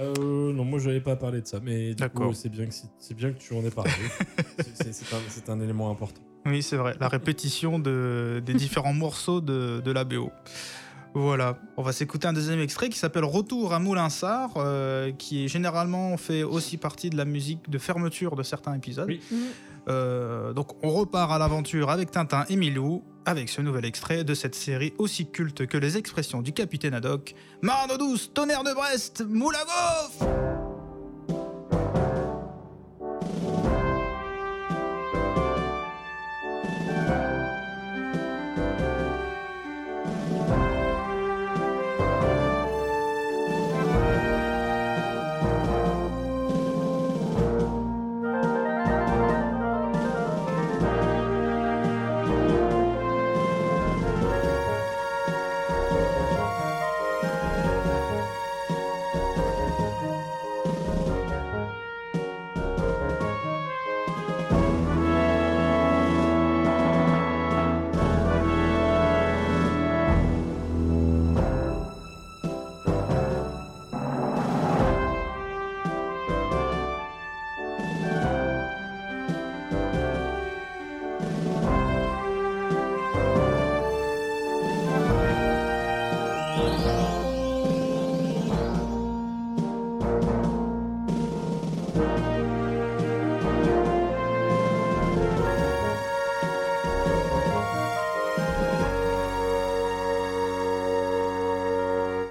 Euh, 0.00 0.52
non, 0.52 0.64
moi 0.64 0.78
je 0.78 0.88
n'avais 0.88 1.00
pas 1.00 1.16
parlé 1.16 1.40
de 1.40 1.46
ça, 1.46 1.60
mais 1.62 1.90
du 1.90 1.94
D'accord. 1.96 2.28
coup, 2.28 2.34
c'est 2.34 2.48
bien, 2.48 2.66
que 2.66 2.72
c'est 2.98 3.14
bien 3.14 3.32
que 3.32 3.38
tu 3.38 3.54
en 3.54 3.64
aies 3.64 3.70
parlé. 3.70 3.90
C'est- 4.74 5.50
un, 5.50 5.60
élément 5.60 5.90
important. 5.90 6.20
Oui, 6.46 6.62
c'est 6.62 6.76
vrai. 6.76 6.94
La 7.00 7.08
répétition 7.08 7.78
de, 7.78 8.42
des 8.44 8.54
différents 8.54 8.92
morceaux 8.94 9.40
de, 9.40 9.80
de 9.84 9.90
la 9.90 10.04
BO. 10.04 10.30
Voilà, 11.12 11.58
on 11.76 11.82
va 11.82 11.92
s'écouter 11.92 12.28
un 12.28 12.32
deuxième 12.32 12.60
extrait 12.60 12.88
qui 12.88 12.98
s'appelle 12.98 13.24
Retour 13.24 13.74
à 13.74 13.80
Moulinsart, 13.80 14.52
euh, 14.56 15.10
qui 15.10 15.44
est 15.44 15.48
généralement 15.48 16.16
fait 16.16 16.44
aussi 16.44 16.76
partie 16.76 17.10
de 17.10 17.16
la 17.16 17.24
musique 17.24 17.68
de 17.68 17.78
fermeture 17.78 18.36
de 18.36 18.44
certains 18.44 18.74
épisodes. 18.74 19.08
Oui. 19.08 19.20
Euh, 19.88 20.52
donc 20.52 20.84
on 20.84 20.90
repart 20.90 21.32
à 21.32 21.38
l'aventure 21.38 21.90
avec 21.90 22.10
Tintin 22.12 22.44
et 22.48 22.56
Milou, 22.56 23.02
avec 23.26 23.48
ce 23.48 23.60
nouvel 23.60 23.84
extrait 23.84 24.24
de 24.24 24.34
cette 24.34 24.54
série 24.54 24.94
aussi 24.98 25.26
culte 25.30 25.66
que 25.66 25.78
les 25.78 25.96
expressions 25.96 26.42
du 26.42 26.52
capitaine 26.52 26.94
Haddock. 26.94 27.34
Marne 27.62 27.96
douce, 27.98 28.30
tonnerre 28.32 28.64
de 28.64 28.74
Brest, 28.74 29.24
moule 29.28 29.56
à 29.56 30.49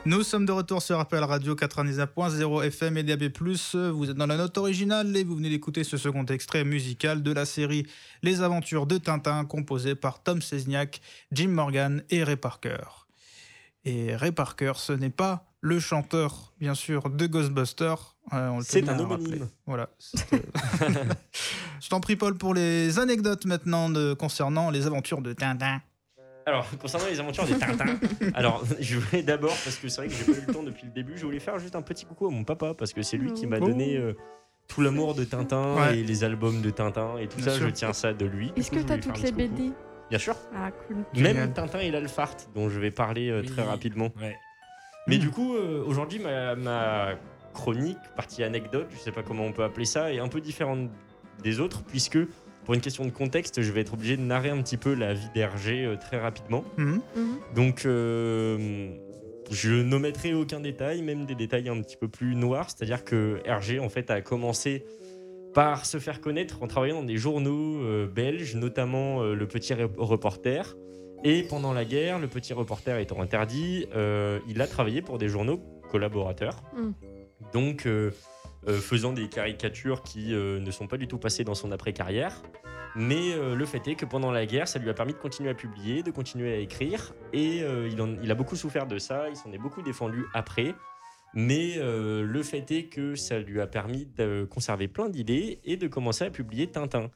Nous 0.09 0.23
sommes 0.23 0.47
de 0.47 0.51
retour 0.51 0.81
sur 0.81 0.99
Appel 0.99 1.23
Radio 1.23 1.53
99.0 1.53 2.63
FM 2.65 2.97
et 2.97 3.03
DAB+. 3.03 3.25
Vous 3.93 4.09
êtes 4.09 4.17
dans 4.17 4.25
la 4.25 4.37
note 4.37 4.57
originale 4.57 5.15
et 5.15 5.23
vous 5.23 5.35
venez 5.35 5.51
d'écouter 5.51 5.83
ce 5.83 5.97
second 5.97 6.25
extrait 6.25 6.63
musical 6.63 7.21
de 7.21 7.31
la 7.31 7.45
série 7.45 7.85
Les 8.23 8.41
Aventures 8.41 8.87
de 8.87 8.97
Tintin, 8.97 9.45
composé 9.45 9.93
par 9.93 10.23
Tom 10.23 10.41
Sezniak, 10.41 10.99
Jim 11.31 11.49
Morgan 11.49 12.01
et 12.09 12.23
Ray 12.23 12.37
Parker. 12.37 12.79
Et 13.85 14.15
Ray 14.15 14.31
Parker, 14.31 14.71
ce 14.77 14.93
n'est 14.93 15.11
pas 15.11 15.45
le 15.61 15.79
chanteur, 15.79 16.53
bien 16.59 16.73
sûr, 16.73 17.11
de 17.11 17.27
Ghostbusters. 17.27 18.15
Euh, 18.33 18.59
C'est 18.63 18.89
un 18.89 18.97
homonyme. 18.97 19.47
Voilà. 19.67 19.89
c'était- 19.99 20.41
Je 21.81 21.89
t'en 21.89 21.99
prie, 21.99 22.15
Paul, 22.15 22.35
pour 22.35 22.55
les 22.55 22.97
anecdotes 22.97 23.45
maintenant 23.45 23.91
de- 23.91 24.15
concernant 24.15 24.71
les 24.71 24.87
aventures 24.87 25.21
de 25.21 25.33
Tintin. 25.33 25.81
Alors, 26.49 26.65
concernant 26.81 27.05
les 27.07 27.19
aventures 27.19 27.45
des 27.45 27.57
Tintins, 27.57 27.97
alors 28.33 28.63
je 28.79 28.97
voulais 28.97 29.21
d'abord, 29.23 29.55
parce 29.63 29.75
que 29.77 29.87
c'est 29.87 30.01
vrai 30.01 30.07
que 30.07 30.13
j'ai 30.15 30.23
pas 30.33 30.37
eu 30.39 30.45
le 30.47 30.53
temps 30.53 30.63
depuis 30.63 30.85
le 30.87 30.91
début, 30.91 31.13
je 31.17 31.25
voulais 31.25 31.39
faire 31.39 31.59
juste 31.59 31.75
un 31.75 31.81
petit 31.81 32.05
coucou 32.05 32.27
à 32.27 32.31
mon 32.31 32.43
papa, 32.43 32.73
parce 32.73 32.91
que 32.93 33.01
c'est 33.03 33.17
lui 33.17 33.33
qui 33.33 33.45
m'a 33.45 33.57
Oh. 33.61 33.67
donné 33.67 33.97
euh, 33.97 34.13
tout 34.67 34.81
l'amour 34.81 35.13
de 35.15 35.23
Tintin 35.25 35.75
Ouais. 35.75 35.99
et 35.99 36.03
les 36.03 36.23
albums 36.23 36.61
de 36.61 36.69
Tintin 36.71 37.17
et 37.19 37.27
tout 37.27 37.37
Bien 37.37 37.45
ça, 37.45 37.51
sûr. 37.53 37.67
je 37.67 37.71
tiens 37.71 37.93
ça 37.93 38.13
de 38.13 38.25
lui. 38.25 38.51
Du 38.51 38.59
Est-ce 38.61 38.69
coup, 38.69 38.75
que 38.77 38.81
je 38.81 38.87
t'as 38.87 38.93
voulais 38.95 39.03
faire 39.05 39.13
toutes 39.13 39.23
un 39.23 39.25
les 39.27 39.31
petit 39.31 39.49
coucou. 39.49 39.63
BD 39.63 39.73
Bien 40.09 40.19
sûr. 40.19 40.35
Ah, 40.55 40.71
cool. 40.71 40.97
Génial. 41.13 41.35
Même 41.35 41.53
Tintin 41.53 41.79
et 41.79 41.91
l'Alfart, 41.91 42.35
dont 42.55 42.67
je 42.69 42.79
vais 42.79 42.89
parler 42.91 43.29
euh, 43.29 43.43
très 43.43 43.61
Oui. 43.61 43.67
rapidement. 43.67 44.09
Ouais. 44.19 44.35
Mais 45.07 45.17
Mm. 45.17 45.19
du 45.19 45.29
coup, 45.29 45.55
euh, 45.55 45.83
aujourd'hui, 45.85 46.17
ma, 46.19 46.55
ma 46.55 47.09
chronique, 47.53 47.97
partie 48.15 48.43
anecdote, 48.43 48.87
je 48.91 48.97
sais 48.97 49.11
pas 49.11 49.21
comment 49.23 49.43
on 49.43 49.51
peut 49.51 49.63
appeler 49.63 49.85
ça, 49.85 50.11
est 50.13 50.19
un 50.19 50.27
peu 50.29 50.41
différente 50.41 50.89
des 51.43 51.59
autres, 51.59 51.83
puisque 51.83 52.17
pour 52.65 52.73
une 52.73 52.81
question 52.81 53.05
de 53.05 53.09
contexte, 53.09 53.61
je 53.61 53.71
vais 53.71 53.81
être 53.81 53.93
obligé 53.93 54.15
de 54.17 54.21
narrer 54.21 54.49
un 54.49 54.61
petit 54.61 54.77
peu 54.77 54.93
la 54.93 55.13
vie 55.13 55.29
d'Hergé 55.33 55.85
euh, 55.85 55.95
très 55.95 56.19
rapidement. 56.19 56.63
Mhm. 56.77 57.01
Mhm. 57.15 57.37
Donc, 57.55 57.85
euh, 57.85 58.89
je 59.51 59.71
n'omettrai 59.71 60.33
aucun 60.33 60.59
détail, 60.59 61.01
même 61.01 61.25
des 61.25 61.35
détails 61.35 61.69
un 61.69 61.81
petit 61.81 61.97
peu 61.97 62.07
plus 62.07 62.35
noirs. 62.35 62.67
C'est-à-dire 62.69 63.03
que 63.03 63.39
Hergé, 63.45 63.79
en 63.79 63.89
fait, 63.89 64.11
a 64.11 64.21
commencé 64.21 64.83
par 65.55 65.87
se 65.87 65.97
faire 65.97 66.21
connaître 66.21 66.61
en 66.61 66.67
travaillant 66.67 66.97
dans 66.97 67.07
des 67.07 67.17
journaux 67.17 67.81
euh, 67.81 68.07
belges, 68.07 68.55
notamment 68.55 69.23
euh, 69.23 69.33
Le 69.33 69.47
Petit 69.47 69.73
Re- 69.73 69.89
Reporter. 69.97 70.75
Et 71.23 71.41
pendant 71.43 71.73
la 71.73 71.83
guerre, 71.85 72.19
Le 72.19 72.27
Petit 72.27 72.53
Reporter 72.53 72.99
étant 72.99 73.19
interdit, 73.21 73.87
euh, 73.95 74.39
il 74.47 74.61
a 74.61 74.67
travaillé 74.67 75.01
pour 75.01 75.17
des 75.17 75.27
journaux 75.27 75.59
collaborateurs. 75.89 76.61
Mm. 76.77 76.91
Donc, 77.51 77.87
faisant 78.67 79.13
des 79.13 79.29
caricatures 79.29 80.03
qui 80.03 80.33
euh, 80.33 80.59
ne 80.59 80.71
sont 80.71 80.87
pas 80.87 80.97
du 80.97 81.07
tout 81.07 81.17
passées 81.17 81.43
dans 81.43 81.55
son 81.55 81.71
après-carrière. 81.71 82.41
Mais 82.95 83.33
euh, 83.33 83.55
le 83.55 83.65
fait 83.65 83.87
est 83.87 83.95
que 83.95 84.05
pendant 84.05 84.31
la 84.31 84.45
guerre, 84.45 84.67
ça 84.67 84.79
lui 84.79 84.89
a 84.89 84.93
permis 84.93 85.13
de 85.13 85.17
continuer 85.19 85.49
à 85.49 85.53
publier, 85.53 86.03
de 86.03 86.11
continuer 86.11 86.53
à 86.53 86.57
écrire. 86.57 87.13
Et 87.33 87.61
euh, 87.61 87.89
il, 88.21 88.31
a 88.31 88.35
beaucoup 88.35 88.55
souffert 88.55 88.87
de 88.87 88.97
ça, 88.97 89.29
il 89.29 89.35
s'en 89.35 89.51
est 89.51 89.57
beaucoup 89.57 89.81
défendu 89.81 90.25
après. 90.33 90.73
Mais 91.35 91.77
euh, 91.77 92.23
le 92.23 92.43
fait 92.43 92.71
est 92.71 92.85
que 92.85 93.15
ça 93.15 93.37
lui 93.37 93.61
a 93.61 93.67
permis 93.67 94.07
de 94.17 94.47
conserver 94.49 94.87
plein 94.87 95.09
d'idées 95.09 95.59
et 95.63 95.77
de 95.77 95.87
commencer 95.87 96.25
à 96.25 96.31
publier 96.31 96.67
Tintin. 96.67 97.11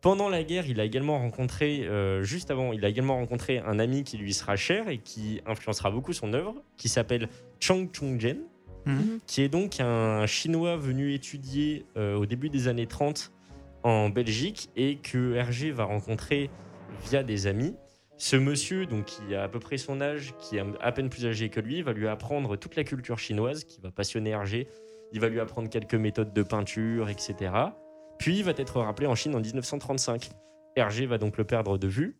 Pendant 0.00 0.28
la 0.28 0.42
guerre, 0.42 0.66
il 0.66 0.80
a 0.80 0.84
également 0.84 1.18
rencontré, 1.18 1.86
euh, 1.86 2.22
juste 2.22 2.50
avant, 2.50 2.72
il 2.72 2.84
a 2.84 2.88
également 2.88 3.14
rencontré 3.14 3.60
un 3.60 3.78
ami 3.78 4.02
qui 4.02 4.18
lui 4.18 4.34
sera 4.34 4.56
cher 4.56 4.88
et 4.88 4.98
qui 4.98 5.40
influencera 5.46 5.92
beaucoup 5.92 6.12
son 6.12 6.32
œuvre, 6.32 6.56
qui 6.76 6.88
s'appelle 6.88 7.28
Chang 7.60 7.86
Chung-jen, 7.92 8.38
Mhm. 8.86 9.20
qui 9.26 9.42
est 9.42 9.48
donc 9.48 9.80
un 9.80 10.26
Chinois 10.26 10.76
venu 10.76 11.12
étudier 11.12 11.86
euh, 11.96 12.16
au 12.16 12.26
début 12.26 12.48
des 12.48 12.68
années 12.68 12.86
30 12.86 13.32
en 13.82 14.08
Belgique 14.08 14.70
et 14.76 14.96
que 14.96 15.34
Hergé 15.34 15.70
va 15.70 15.84
rencontrer 15.84 16.50
via 17.08 17.22
des 17.22 17.46
amis. 17.46 17.74
Ce 18.16 18.36
monsieur, 18.36 18.86
donc 18.86 19.06
qui 19.06 19.34
a 19.34 19.42
à 19.42 19.48
peu 19.48 19.58
près 19.58 19.78
son 19.78 20.00
âge, 20.00 20.34
qui 20.38 20.56
est 20.56 20.62
à 20.80 20.92
peine 20.92 21.08
plus 21.08 21.26
âgé 21.26 21.48
que 21.48 21.58
lui, 21.58 21.82
va 21.82 21.92
lui 21.92 22.06
apprendre 22.06 22.56
toute 22.56 22.76
la 22.76 22.84
culture 22.84 23.18
chinoise, 23.18 23.64
qui 23.64 23.80
va 23.80 23.90
passionner 23.90 24.30
Hergé. 24.30 24.68
Il 25.12 25.20
va 25.20 25.28
lui 25.28 25.40
apprendre 25.40 25.68
quelques 25.68 25.96
méthodes 25.96 26.32
de 26.32 26.42
peinture, 26.42 27.08
etc. 27.08 27.52
Puis 28.18 28.38
il 28.38 28.44
va 28.44 28.52
être 28.56 28.80
rappelé 28.80 29.08
en 29.08 29.14
Chine 29.16 29.34
en 29.34 29.40
1935. 29.40 30.30
Hergé 30.76 31.06
va 31.06 31.18
donc 31.18 31.36
le 31.36 31.44
perdre 31.44 31.78
de 31.78 31.88
vue. 31.88 32.16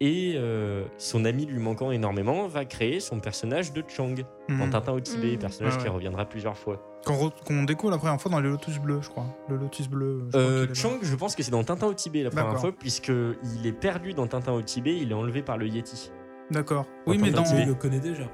Et 0.00 0.34
euh, 0.36 0.84
son 0.98 1.24
ami 1.24 1.46
lui 1.46 1.58
manquant 1.58 1.90
énormément 1.90 2.46
va 2.48 2.66
créer 2.66 3.00
son 3.00 3.18
personnage 3.18 3.72
de 3.72 3.82
Chang 3.88 4.14
dans 4.48 4.54
Mhm. 4.54 4.70
Tintin 4.70 4.92
au 4.92 5.00
Tibet, 5.00 5.36
Mm. 5.36 5.38
personnage 5.38 5.76
Ouais, 5.76 5.82
qui 5.82 5.88
reviendra 5.88 6.26
plusieurs 6.26 6.56
fois. 6.58 6.82
Qu'on 7.06 7.30
qu'on 7.30 7.62
découvre 7.62 7.92
la 7.92 7.98
première 7.98 8.20
fois 8.20 8.30
dans 8.30 8.40
les 8.40 8.48
Lotus 8.50 8.78
bleus, 8.78 8.98
je 9.00 9.08
crois. 9.08 9.24
Le 9.48 9.56
Lotus 9.56 9.88
bleu. 9.88 10.24
je 10.34 10.38
Euh. 10.38 10.74
Chang, 10.74 10.98
je 11.00 11.14
pense 11.14 11.34
que 11.34 11.42
c'est 11.42 11.50
dans 11.50 11.64
Tintin 11.64 11.86
au 11.86 11.94
Tibet 11.94 12.22
la 12.22 12.28
première 12.30 12.46
D'accord. 12.46 12.60
fois, 12.60 12.72
puisqu'il 12.72 13.66
est 13.66 13.72
perdu 13.72 14.12
dans 14.12 14.26
Tintin 14.26 14.52
au 14.52 14.60
Tibet, 14.60 14.96
il 14.98 15.12
est 15.12 15.14
enlevé 15.14 15.40
par 15.40 15.56
le 15.56 15.66
Yeti. 15.66 16.10
D'accord. 16.50 16.84
Oui, 17.06 17.16
mais 17.18 17.30
dans. 17.30 17.44
Il 17.44 17.66
le 17.66 17.74
connaît 17.74 18.00
déjà. 18.00 18.24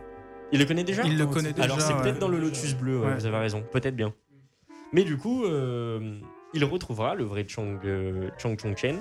Il 0.51 0.59
le 0.59 0.65
connaît 0.67 0.85
déjà 0.85 1.03
Il 1.05 1.17
le 1.17 1.27
connaît 1.27 1.53
déjà. 1.53 1.65
Alors 1.65 1.81
c'est 1.81 1.95
ouais. 1.95 2.03
peut-être 2.03 2.19
dans 2.19 2.29
le 2.29 2.39
Déjà. 2.39 2.49
Lotus 2.49 2.75
bleu, 2.75 2.99
ouais, 2.99 3.07
Ouais. 3.07 3.15
vous 3.15 3.27
avez 3.27 3.39
raison, 3.39 3.63
peut-être 3.71 3.95
bien. 3.97 4.13
Mais 4.93 5.05
du 5.05 5.17
coup, 5.17 5.45
euh, 5.45 6.19
il 6.55 6.65
retrouvera 6.65 7.15
le 7.15 7.25
vrai 7.25 7.47
Chang, 7.49 7.79
euh, 7.85 8.29
Chang 8.37 8.57
Chung 8.61 8.77
Chen. 8.77 8.99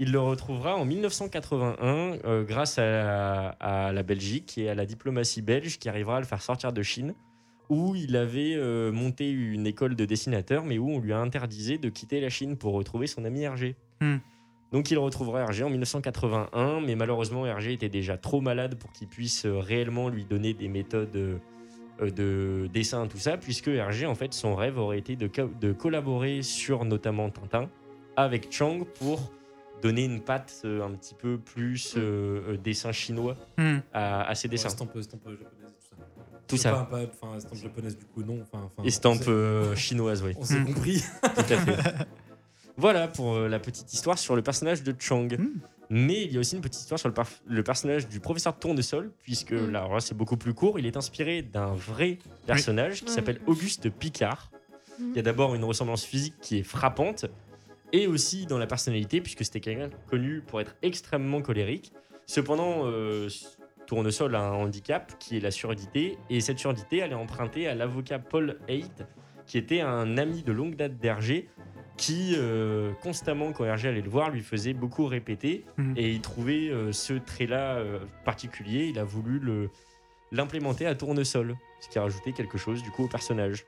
Il 0.00 0.10
le 0.10 0.18
retrouvera 0.18 0.76
en 0.76 0.84
1981 0.84 2.18
euh, 2.24 2.42
grâce 2.44 2.78
à 2.78 2.84
la, 2.84 3.48
à 3.60 3.92
la 3.92 4.02
Belgique 4.02 4.58
et 4.58 4.68
à 4.68 4.74
la 4.74 4.86
diplomatie 4.86 5.40
belge 5.42 5.78
qui 5.78 5.88
arrivera 5.88 6.16
à 6.16 6.20
le 6.20 6.26
faire 6.26 6.42
sortir 6.42 6.72
de 6.72 6.82
Chine, 6.82 7.14
où 7.70 7.94
il 7.94 8.16
avait 8.16 8.54
euh, 8.56 8.90
monté 8.90 9.30
une 9.30 9.66
école 9.66 9.94
de 9.94 10.04
dessinateurs, 10.04 10.64
mais 10.64 10.78
où 10.78 10.90
on 10.90 10.98
lui 10.98 11.12
a 11.12 11.18
interdisé 11.18 11.78
de 11.78 11.88
quitter 11.88 12.20
la 12.20 12.28
Chine 12.28 12.56
pour 12.56 12.72
retrouver 12.74 13.06
son 13.06 13.24
ami 13.24 13.42
Hergé. 13.42 13.76
Hmm. 14.00 14.16
Donc 14.72 14.90
il 14.90 14.98
retrouvera 14.98 15.42
Hergé 15.42 15.62
en 15.62 15.70
1981, 15.70 16.80
mais 16.80 16.96
malheureusement 16.96 17.46
Hergé 17.46 17.72
était 17.72 17.88
déjà 17.88 18.16
trop 18.18 18.40
malade 18.40 18.74
pour 18.74 18.90
qu'il 18.90 19.06
puisse 19.06 19.46
euh, 19.46 19.58
réellement 19.58 20.08
lui 20.08 20.24
donner 20.24 20.54
des 20.54 20.68
méthodes 20.68 21.12
de 22.00 22.66
dessin, 22.72 23.06
tout 23.06 23.18
ça, 23.18 23.36
puisque 23.36 23.68
Hergé, 23.68 24.06
en 24.06 24.16
fait, 24.16 24.34
son 24.34 24.56
rêve 24.56 24.76
aurait 24.78 24.98
été 24.98 25.14
de, 25.14 25.28
co- 25.28 25.50
de 25.60 25.72
collaborer 25.72 26.42
sur 26.42 26.84
notamment 26.84 27.30
Tintin 27.30 27.70
avec 28.16 28.50
Chang 28.52 28.80
pour 28.98 29.30
donner 29.84 30.04
une 30.04 30.20
patte 30.22 30.62
euh, 30.64 30.82
un 30.82 30.90
petit 30.92 31.14
peu 31.14 31.36
plus 31.38 31.94
euh, 31.96 32.00
euh, 32.52 32.56
dessin 32.56 32.90
chinois 32.90 33.36
Mhm. 33.58 33.82
à, 33.92 34.22
à 34.28 34.34
ses 34.34 34.48
dessins. 34.48 34.68
Estampe, 34.68 34.96
estampe 34.96 35.22
japonaise 35.28 35.70
et 35.70 35.78
tout 35.78 35.88
ça. 35.90 35.96
Tout 36.48 36.56
ça. 36.56 36.72
Pas, 36.72 36.84
pas- 36.84 37.02
enfin, 37.22 37.36
estampe 37.36 37.58
japonaise 37.58 37.96
du 37.98 38.06
coup, 38.06 38.22
non. 38.22 38.40
Enfin, 38.42 38.64
enfin, 38.64 38.82
Estampe 38.88 39.28
euh, 39.28 39.76
chinoise, 39.76 40.22
oui. 40.22 40.32
On 40.38 40.44
s'est 40.44 40.58
Hmm. 40.58 40.64
compris. 40.72 41.02
Tout 41.22 41.28
à 41.40 41.44
fait. 41.58 41.76
Voilà 42.76 43.06
pour 43.06 43.34
euh, 43.34 43.48
la 43.48 43.60
petite 43.60 43.92
histoire 43.92 44.18
sur 44.18 44.34
le 44.34 44.42
personnage 44.42 44.82
de 44.82 44.94
Chang. 44.98 45.28
Hmm. 45.38 45.48
Mais 45.90 46.24
il 46.24 46.32
y 46.32 46.36
a 46.38 46.40
aussi 46.40 46.56
une 46.56 46.62
petite 46.62 46.80
histoire 46.80 46.98
sur 46.98 47.08
le, 47.10 47.14
le 47.46 47.62
personnage 47.62 48.08
du 48.08 48.18
professeur 48.18 48.58
Tournesol, 48.58 49.12
puisque 49.22 49.52
Mm. 49.52 49.70
là, 49.70 49.86
c'est 50.00 50.16
beaucoup 50.16 50.38
plus 50.38 50.54
court. 50.54 50.78
Il 50.78 50.86
est 50.86 50.96
inspiré 50.96 51.42
d'un 51.42 51.74
vrai 51.74 52.18
personnage 52.46 53.00
qui 53.00 53.04
Ouais. 53.04 53.10
s'appelle 53.10 53.38
Auguste 53.46 53.90
Picard. 53.90 54.50
Il 54.98 55.14
y 55.14 55.18
a 55.18 55.22
d'abord 55.22 55.54
une 55.54 55.62
ressemblance 55.64 56.04
physique 56.04 56.34
qui 56.40 56.58
est 56.58 56.62
frappante, 56.62 57.26
et 57.94 58.08
aussi 58.08 58.44
dans 58.46 58.58
la 58.58 58.66
personnalité, 58.66 59.20
puisque 59.20 59.44
c'était 59.44 59.60
quelqu'un 59.60 59.88
connu 60.10 60.40
pour 60.40 60.60
être 60.60 60.74
extrêmement 60.82 61.40
colérique. 61.40 61.92
Cependant, 62.26 62.82
euh, 62.86 63.28
Tournesol 63.86 64.34
a 64.34 64.40
un 64.40 64.52
handicap 64.52 65.12
qui 65.20 65.36
est 65.36 65.40
la 65.40 65.52
surdité, 65.52 66.18
et 66.28 66.40
cette 66.40 66.58
surdité, 66.58 66.98
elle 66.98 67.12
est 67.12 67.14
empruntée 67.14 67.68
à 67.68 67.74
l'avocat 67.76 68.18
Paul 68.18 68.58
Haidt, 68.66 69.04
qui 69.46 69.58
était 69.58 69.80
un 69.80 70.18
ami 70.18 70.42
de 70.42 70.50
longue 70.52 70.74
date 70.74 70.98
d'Hergé, 70.98 71.48
qui 71.96 72.34
euh, 72.36 72.90
constamment, 73.02 73.52
quand 73.52 73.64
Hergé 73.64 73.88
allait 73.90 74.00
le 74.00 74.10
voir, 74.10 74.30
lui 74.30 74.40
faisait 74.42 74.72
beaucoup 74.72 75.06
répéter, 75.06 75.64
Mhm. 75.78 75.94
et 75.96 76.10
il 76.10 76.20
trouvait 76.20 76.70
euh, 76.70 76.90
ce 76.90 77.12
trait-là 77.14 77.76
euh, 77.76 78.00
particulier, 78.24 78.86
il 78.86 78.98
a 78.98 79.04
voulu 79.04 79.40
l'implémenter 80.32 80.86
à 80.86 80.96
Tournesol, 80.96 81.54
ce 81.80 81.88
qui 81.88 81.98
a 81.98 82.02
rajouté 82.02 82.32
quelque 82.32 82.58
chose 82.58 82.82
du 82.82 82.90
coup 82.90 83.04
au 83.04 83.08
personnage. 83.08 83.64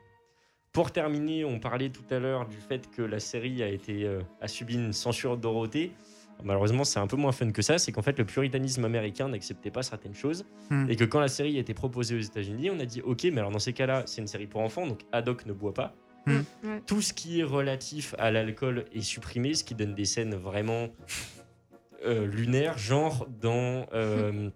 Pour 0.76 0.90
terminer, 0.90 1.42
on 1.46 1.58
parlait 1.58 1.88
tout 1.88 2.04
à 2.10 2.18
l'heure 2.18 2.46
du 2.46 2.58
fait 2.58 2.90
que 2.90 3.00
la 3.00 3.18
série 3.18 3.62
a, 3.62 3.68
été, 3.68 4.04
euh, 4.04 4.20
a 4.42 4.46
subi 4.46 4.74
une 4.74 4.92
censure 4.92 5.38
Dorothée. 5.38 5.90
Malheureusement, 6.44 6.84
c'est 6.84 6.98
un 6.98 7.06
peu 7.06 7.16
moins 7.16 7.32
fun 7.32 7.50
que 7.50 7.62
ça. 7.62 7.78
C'est 7.78 7.92
qu'en 7.92 8.02
fait, 8.02 8.18
le 8.18 8.26
puritanisme 8.26 8.84
américain 8.84 9.26
n'acceptait 9.26 9.70
pas 9.70 9.82
certaines 9.82 10.14
choses. 10.14 10.44
Hmm. 10.68 10.84
Et 10.90 10.96
que 10.96 11.04
quand 11.04 11.18
la 11.18 11.28
série 11.28 11.56
a 11.56 11.60
été 11.60 11.72
proposée 11.72 12.14
aux 12.14 12.20
États-Unis, 12.20 12.70
on 12.70 12.78
a 12.78 12.84
dit 12.84 13.00
Ok, 13.00 13.24
mais 13.24 13.38
alors 13.38 13.52
dans 13.52 13.58
ces 13.58 13.72
cas-là, 13.72 14.02
c'est 14.04 14.20
une 14.20 14.26
série 14.26 14.46
pour 14.46 14.60
enfants, 14.60 14.86
donc 14.86 15.00
Haddock 15.12 15.46
ne 15.46 15.54
boit 15.54 15.72
pas. 15.72 15.94
Mm, 16.26 16.32
ouais. 16.64 16.82
Tout 16.84 17.00
ce 17.00 17.14
qui 17.14 17.40
est 17.40 17.44
relatif 17.44 18.14
à 18.18 18.30
l'alcool 18.30 18.84
est 18.92 19.00
supprimé, 19.00 19.54
ce 19.54 19.64
qui 19.64 19.74
donne 19.74 19.94
des 19.94 20.04
scènes 20.04 20.34
vraiment 20.34 20.88
euh, 22.04 22.26
lunaires, 22.26 22.76
genre 22.76 23.26
dans, 23.40 23.86
euh, 23.94 24.50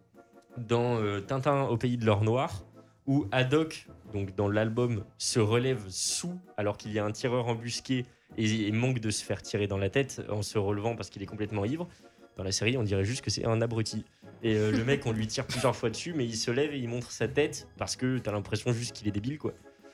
dans 0.59 1.01
euh, 1.01 1.21
Tintin 1.21 1.63
au 1.63 1.79
pays 1.79 1.97
de 1.97 2.05
l'or 2.05 2.25
noir, 2.25 2.67
où 3.07 3.27
Haddock, 3.33 3.87
donc 4.13 4.35
dans 4.35 4.49
l'album, 4.49 5.05
se 5.19 5.41
relève 5.41 5.83
sous 5.89 6.39
alors 6.57 6.77
qu'il 6.77 6.93
y 6.93 6.99
a 6.99 7.05
un 7.05 7.13
tireur 7.13 7.47
embusqué 7.49 8.05
et, 8.37 8.69
et 8.69 8.73
manque 8.73 9.01
de 9.01 9.11
se 9.11 9.25
faire 9.25 9.43
tirer 9.43 9.67
dans 9.67 9.79
la 9.79 9.91
tête 9.91 10.23
en 10.31 10.43
se 10.43 10.59
relevant 10.59 10.97
parce 10.97 11.11
qu'il 11.11 11.23
est 11.23 11.27
complètement 11.27 11.65
ivre. 11.65 11.89
Dans 12.37 12.45
la 12.45 12.53
série, 12.53 12.77
on 12.79 12.83
dirait 12.83 13.05
juste 13.05 13.23
que 13.23 13.31
c'est 13.31 13.45
un 13.45 13.61
abruti. 13.61 14.05
Et 14.43 14.57
euh, 14.57 14.71
le 14.71 14.85
mec, 14.85 15.05
on 15.05 15.13
lui 15.13 15.27
tire 15.27 15.47
plusieurs 15.47 15.77
fois 15.77 15.91
dessus, 15.91 16.15
mais 16.15 16.25
il 16.25 16.37
se 16.37 16.51
lève 16.51 16.73
et 16.73 16.79
il 16.79 16.89
montre 16.89 17.11
sa 17.11 17.29
tête 17.29 17.69
parce 17.77 17.97
que 17.97 18.19
t'as 18.19 18.33
l'impression 18.33 18.73
juste 18.73 18.93
qu'il 18.95 19.09
est 19.09 19.13
débile, 19.13 19.37
quoi. 19.39 19.53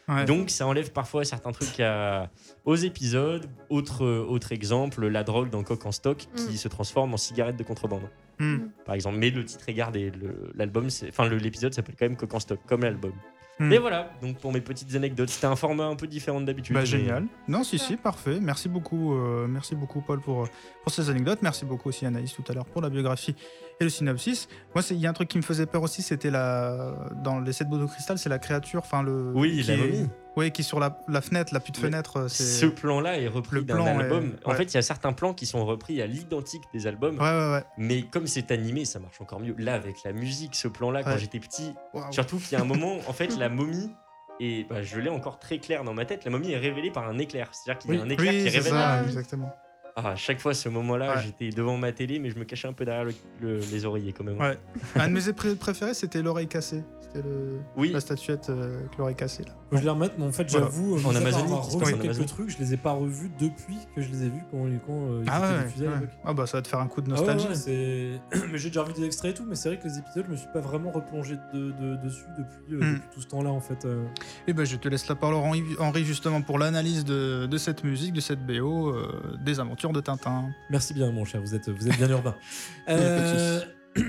Ouais. 0.09 0.25
Donc 0.25 0.51
ça 0.51 0.65
enlève 0.69 0.93
parfois 0.93 1.25
certains 1.25 1.51
trucs 1.51 1.81
à- 1.81 2.31
aux 2.65 2.77
épisodes. 2.77 3.47
Autre, 3.71 4.05
euh, 4.05 4.25
autre 4.25 4.53
exemple, 4.53 5.05
la 5.09 5.25
drogue 5.25 5.51
dans 5.51 5.65
Coq 5.65 5.85
en 5.85 5.91
stock 5.91 6.19
qui 6.37 6.53
Mm. 6.53 6.57
se 6.57 6.69
transforme 6.69 7.13
en 7.15 7.17
cigarette 7.17 7.57
de 7.57 7.65
contrebande, 7.65 8.09
Hmm. 8.39 8.69
par 8.85 8.95
exemple. 8.95 9.17
Mais 9.17 9.31
le 9.31 9.45
titre 9.45 9.69
est 9.69 9.75
gardé. 9.75 10.13
L'album, 10.55 10.91
c'est- 10.91 11.09
enfin 11.09 11.29
l'épisode 11.29 11.75
s'appelle 11.75 11.97
quand 11.99 12.05
même 12.07 12.17
Coq 12.17 12.33
en 12.35 12.39
stock, 12.39 12.61
comme 12.69 12.83
l'album. 12.83 13.15
Hmm. 13.59 13.73
Et 13.73 13.79
voilà, 13.79 14.11
donc 14.21 14.37
pour 14.39 14.53
mes 14.53 14.61
petites 14.61 14.95
anecdotes, 14.95 15.31
c'était 15.31 15.47
un 15.47 15.57
format 15.57 15.87
un 15.87 15.97
peu 15.97 16.07
différent 16.07 16.41
d'habitude. 16.43 16.75
Bah, 16.75 16.81
mais- 16.81 16.87
génial. 16.87 17.25
Non, 17.49 17.65
si, 17.65 17.79
si, 17.79 17.97
parfait. 17.97 18.39
Merci 18.41 18.69
beaucoup, 18.69 19.15
euh, 19.15 19.47
merci 19.49 19.75
beaucoup 19.75 20.03
Paul 20.03 20.21
pour, 20.21 20.47
pour 20.83 20.93
ces 20.93 21.09
anecdotes. 21.09 21.39
Merci 21.41 21.65
beaucoup 21.65 21.89
aussi 21.89 22.05
Anaïs 22.05 22.35
tout 22.35 22.45
à 22.49 22.53
l'heure 22.53 22.67
pour 22.67 22.83
la 22.83 22.91
biographie 22.91 23.35
et 23.81 23.85
le 23.85 23.89
synopsis. 23.91 24.49
Moi, 24.75 24.85
il 24.91 24.99
y 24.99 25.07
a 25.07 25.11
un 25.11 25.15
truc 25.15 25.29
qui 25.29 25.39
me 25.39 25.43
faisait 25.43 25.65
peur 25.67 25.83
aussi, 25.83 26.03
c'était 26.03 26.31
la 26.31 27.09
dans 27.25 27.41
les 27.41 27.53
sept 27.55 27.71
de 27.71 27.87
cristal, 27.87 28.19
c'est 28.19 28.29
la 28.29 28.39
créature, 28.39 28.81
enfin 28.85 29.03
le. 29.03 29.33
Oui, 29.35 29.53
qui 29.63 29.63
la 29.69 29.75
est- 29.75 29.77
momie. 29.79 30.09
Oui, 30.37 30.51
qui 30.53 30.61
est 30.61 30.65
sur 30.65 30.79
la, 30.79 30.99
la 31.09 31.21
fenêtre, 31.23 31.55
la 31.55 31.61
pute 31.61 31.79
fenêtre. 31.79 32.19
euh, 32.19 32.29
Ce 32.29 32.67
plan-là 32.67 33.19
est 33.19 33.27
repris 33.29 33.65
d'un 33.65 33.75
plan 33.77 33.87
est- 33.87 34.03
album. 34.03 34.37
En 34.45 34.51
ouais. 34.51 34.57
fait, 34.57 34.65
il 34.65 34.75
y 34.75 34.77
a 34.77 34.83
certains 34.83 35.13
plans 35.15 35.33
qui 35.33 35.47
sont 35.47 35.65
repris 35.65 36.03
à 36.03 36.07
l'identique 36.07 36.63
des 36.75 36.87
albums. 36.87 37.17
Ouais, 37.19 37.23
ouais, 37.31 37.51
ouais. 37.53 37.65
Mais 37.79 38.03
comme 38.03 38.27
c'est 38.27 38.51
animé, 38.51 38.85
ça 38.85 38.99
marche 38.99 39.21
encore 39.21 39.41
mieux. 39.41 39.55
Là, 39.59 39.75
avec 39.75 40.05
la 40.05 40.13
musique, 40.13 40.55
ce 40.55 40.69
plan-là, 40.69 41.03
quand 41.03 41.17
j'étais 41.17 41.41
petit. 41.41 41.73
Surtout 42.11 42.37
qu'il 42.39 42.53
y 42.53 42.61
a 42.61 42.63
un 42.63 42.67
moment, 42.67 42.99
en 43.07 43.13
fait, 43.15 43.29
la 43.39 43.49
momie, 43.49 43.91
et 44.39 44.67
bah, 44.69 44.83
je 44.83 45.01
l'ai 45.01 45.09
encore 45.09 45.39
très 45.39 45.59
clair 45.59 45.83
dans 45.85 45.95
ma 45.95 46.05
tête, 46.05 46.25
la 46.27 46.31
momie 46.31 46.53
est 46.53 46.59
révélée 46.59 46.91
par 46.91 47.09
un 47.09 47.19
éclair. 47.19 47.49
C'est-à-dire 47.53 47.79
qu'il 47.81 47.95
y 47.95 47.99
a 47.99 48.03
Oui. 48.03 48.07
un 48.07 48.11
éclair 48.11 48.33
Oui, 48.35 48.43
qui 48.43 48.49
révèle. 48.51 48.73
ça, 48.73 48.89
Ah, 48.91 48.99
oui. 49.01 49.07
exactement. 49.09 49.51
Ah, 49.99 50.11
à 50.11 50.15
chaque 50.17 50.41
fois, 50.41 50.53
ce 50.53 50.69
moment-là, 50.69 51.15
Ouais. 51.17 51.23
j'étais 51.25 51.49
devant 51.49 51.79
ma 51.79 51.91
télé, 51.91 52.19
mais 52.19 52.29
je 52.29 52.39
me 52.39 52.45
cachais 52.45 52.69
un 52.69 52.75
peu 52.75 52.85
derrière 52.85 53.05
le- 53.05 53.15
le- 53.41 53.61
les 53.73 53.87
oreillers 53.87 54.13
quand 54.13 54.25
même. 54.25 54.39
Ouais. 54.39 54.59
un 54.95 55.09
de 55.09 55.13
mes 55.15 55.21
pré- 55.33 55.55
préférés, 55.57 55.95
c'était 55.95 56.21
l'oreille 56.21 56.49
cassée. 56.49 56.85
C'était 57.01 57.27
le... 57.27 57.61
Oui, 57.79 57.93
la 57.93 58.01
statuette 58.01 58.49
euh, 58.51 58.81
avec 58.81 58.99
l'oreille 58.99 59.15
cassée. 59.15 59.45
Là. 59.45 59.53
Faut 59.71 59.77
que 59.77 59.79
je 59.79 59.85
les 59.85 59.91
remette, 59.91 60.13
mais 60.19 60.25
en 60.27 60.33
fait, 60.33 60.51
Voilà. 60.51 60.67
j'avoue, 60.67 60.97
euh, 60.97 61.01
En 61.07 61.15
Amazonie, 61.15 61.53
revu 61.53 61.99
quelques 61.99 62.27
trucs, 62.27 62.51
je 62.51 62.59
les 62.59 62.75
ai 62.75 62.77
pas 62.77 62.91
revus 62.93 63.31
depuis 63.39 63.79
que 63.95 64.03
je 64.03 64.11
les 64.11 64.25
ai 64.25 64.29
vus 64.29 64.43
quand, 64.51 64.59
quand 64.87 64.93
euh, 65.11 65.23
ils 65.25 65.31
Ah 65.33 65.41
ouais. 65.41 66.09
Ah 66.25 66.35
bah 66.35 66.47
ça 66.47 66.59
va 66.59 66.63
te 66.63 66.69
faire 66.69 66.81
un 66.81 66.89
coup 66.89 67.01
de 67.01 67.11
Ah 67.11 67.15
ouais, 67.15 67.27
nostalgie. 67.35 67.49
ouais, 67.49 67.55
c'est- 67.55 68.47
mais 68.53 68.59
j'ai 68.59 68.69
déjà 68.69 68.83
revu 68.83 68.93
des 68.93 69.05
extraits 69.05 69.31
et 69.31 69.35
tout, 69.35 69.47
mais 69.49 69.55
c'est 69.55 69.71
vrai 69.71 69.79
que 69.79 69.85
les 69.89 69.99
épisodes, 69.99 70.25
je 70.27 70.33
me 70.33 70.37
suis 70.37 70.49
pas 70.53 70.61
vraiment 70.61 70.91
replongé 70.91 71.37
de, 71.55 71.71
de- 71.73 71.97
dessus 72.05 72.25
depuis, 72.37 72.75
euh, 72.75 72.77
Hmm. 72.77 72.95
depuis 72.97 73.09
tout 73.15 73.21
ce 73.23 73.29
temps-là 73.29 73.51
en 73.51 73.61
fait. 73.61 73.85
euh. 73.87 74.05
Et 74.47 74.53
ben 74.53 74.65
je 74.67 74.77
te 74.77 74.89
laisse 74.89 75.09
la 75.09 75.15
parole 75.15 75.37
Henri, 75.37 75.63
Henri, 75.79 76.05
justement 76.05 76.43
pour 76.43 76.59
l'analyse 76.59 77.05
de, 77.05 77.47
de 77.47 77.57
cette 77.59 77.83
musique, 77.83 78.13
de 78.13 78.21
cette 78.21 78.45
BO, 78.45 78.91
euh, 78.91 79.09
des 79.41 79.59
aventures 79.61 79.86
de 79.93 80.01
Tintin. 80.01 80.51
Merci 80.71 80.95
bien, 80.95 81.11
mon 81.13 81.25
cher, 81.25 81.41
vous 81.41 81.55
êtes, 81.55 81.69
vous 81.69 81.89
êtes 81.89 81.97
bien 81.97 82.09
urbain. 82.11 82.35
Euh, 82.89 83.61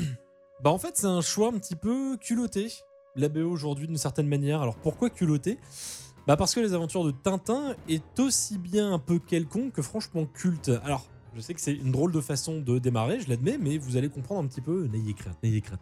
bah 0.64 0.70
en 0.70 0.78
fait, 0.78 0.96
c'est 0.96 1.08
un 1.08 1.22
choix 1.22 1.48
un 1.48 1.58
petit 1.58 1.76
peu 1.76 2.18
culotté, 2.18 2.72
la 3.16 3.30
BO 3.30 3.50
aujourd'hui 3.50 3.88
d'une 3.88 3.98
certaine 3.98 4.28
manière. 4.28 4.62
Alors 4.62 4.76
pourquoi 4.76 5.10
culotté? 5.10 5.58
Bah 6.28 6.38
parce 6.38 6.54
que 6.54 6.60
les 6.60 6.74
aventures 6.74 7.04
de 7.06 7.12
Tintin 7.12 7.76
est 7.88 8.20
aussi 8.20 8.58
bien 8.58 8.94
un 8.94 9.00
peu 9.00 9.18
quelconque 9.18 9.74
que 9.74 9.82
franchement 9.82 10.26
culte. 10.26 10.72
Alors, 10.84 11.08
je 11.36 11.42
sais 11.42 11.54
que 11.54 11.62
c'est 11.62 11.74
une 11.74 11.92
drôle 11.92 12.12
de 12.12 12.22
façon 12.22 12.60
de 12.62 12.80
démarrer, 12.80 13.20
je 13.20 13.30
l'admets, 13.30 13.58
mais 13.58 13.78
vous 13.78 13.98
allez 13.98 14.10
comprendre 14.10 14.42
un 14.42 14.48
petit 14.48 14.62
peu. 14.62 14.88
N'ayez 14.88 15.14
crainte, 15.14 15.38
n'ayez 15.42 15.62
crainte. 15.62 15.82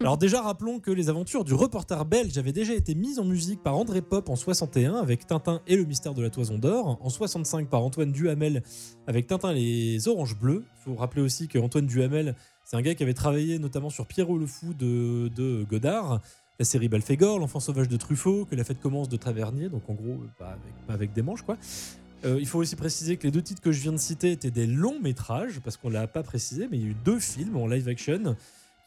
Alors 0.00 0.18
déjà, 0.18 0.42
rappelons 0.42 0.78
que 0.78 0.90
les 0.90 1.08
aventures 1.08 1.42
du 1.42 1.54
reporter 1.54 2.04
belge 2.04 2.36
avaient 2.36 2.52
déjà 2.52 2.74
été 2.74 2.94
mises 2.94 3.18
en 3.18 3.24
musique 3.24 3.62
par 3.62 3.76
André 3.76 4.02
Pop 4.02 4.28
en 4.28 4.36
61 4.36 4.96
avec 4.96 5.26
Tintin 5.26 5.62
et 5.66 5.74
le 5.74 5.84
mystère 5.84 6.12
de 6.12 6.22
la 6.22 6.28
toison 6.28 6.58
d'or, 6.58 6.98
en 7.00 7.08
65 7.08 7.68
par 7.68 7.82
Antoine 7.82 8.12
Duhamel 8.12 8.62
avec 9.06 9.26
Tintin 9.26 9.52
et 9.52 9.54
les 9.54 10.08
oranges 10.08 10.38
bleues. 10.38 10.64
Il 10.80 10.84
faut 10.84 10.94
rappeler 10.96 11.22
aussi 11.22 11.48
que 11.48 11.58
Antoine 11.58 11.86
Duhamel, 11.86 12.36
c'est 12.62 12.76
un 12.76 12.82
gars 12.82 12.94
qui 12.94 13.02
avait 13.02 13.14
travaillé 13.14 13.58
notamment 13.58 13.88
sur 13.88 14.06
Pierrot 14.06 14.36
le 14.36 14.46
fou 14.46 14.74
de, 14.74 15.64
Godard, 15.64 16.20
la 16.58 16.64
série 16.66 16.88
Belphégor, 16.88 17.38
l'enfant 17.38 17.60
sauvage 17.60 17.88
de 17.88 17.96
Truffaut, 17.96 18.44
que 18.44 18.54
la 18.54 18.64
fête 18.64 18.80
commence 18.80 19.08
de 19.08 19.16
Tavernier, 19.16 19.70
donc 19.70 19.88
en 19.88 19.94
gros 19.94 20.12
euh, 20.12 20.28
pas 20.38 20.58
avec, 20.88 21.14
des 21.14 21.22
manches 21.22 21.42
quoi. 21.42 21.56
Euh, 22.24 22.36
il 22.38 22.46
faut 22.46 22.58
aussi 22.58 22.76
préciser 22.76 23.16
que 23.16 23.24
les 23.24 23.30
deux 23.30 23.42
titres 23.42 23.62
que 23.62 23.72
je 23.72 23.80
viens 23.80 23.92
de 23.92 23.98
citer 23.98 24.32
étaient 24.32 24.50
des 24.50 24.66
longs 24.66 25.00
métrages, 25.00 25.60
parce 25.64 25.78
qu'on 25.78 25.88
l'a 25.88 26.06
pas 26.06 26.22
précisé, 26.22 26.68
mais 26.70 26.76
il 26.76 26.82
y 26.82 26.86
a 26.86 26.90
eu 26.90 26.96
deux 27.04 27.18
films 27.18 27.56
en 27.56 27.66
live 27.66 27.88
action 27.88 28.36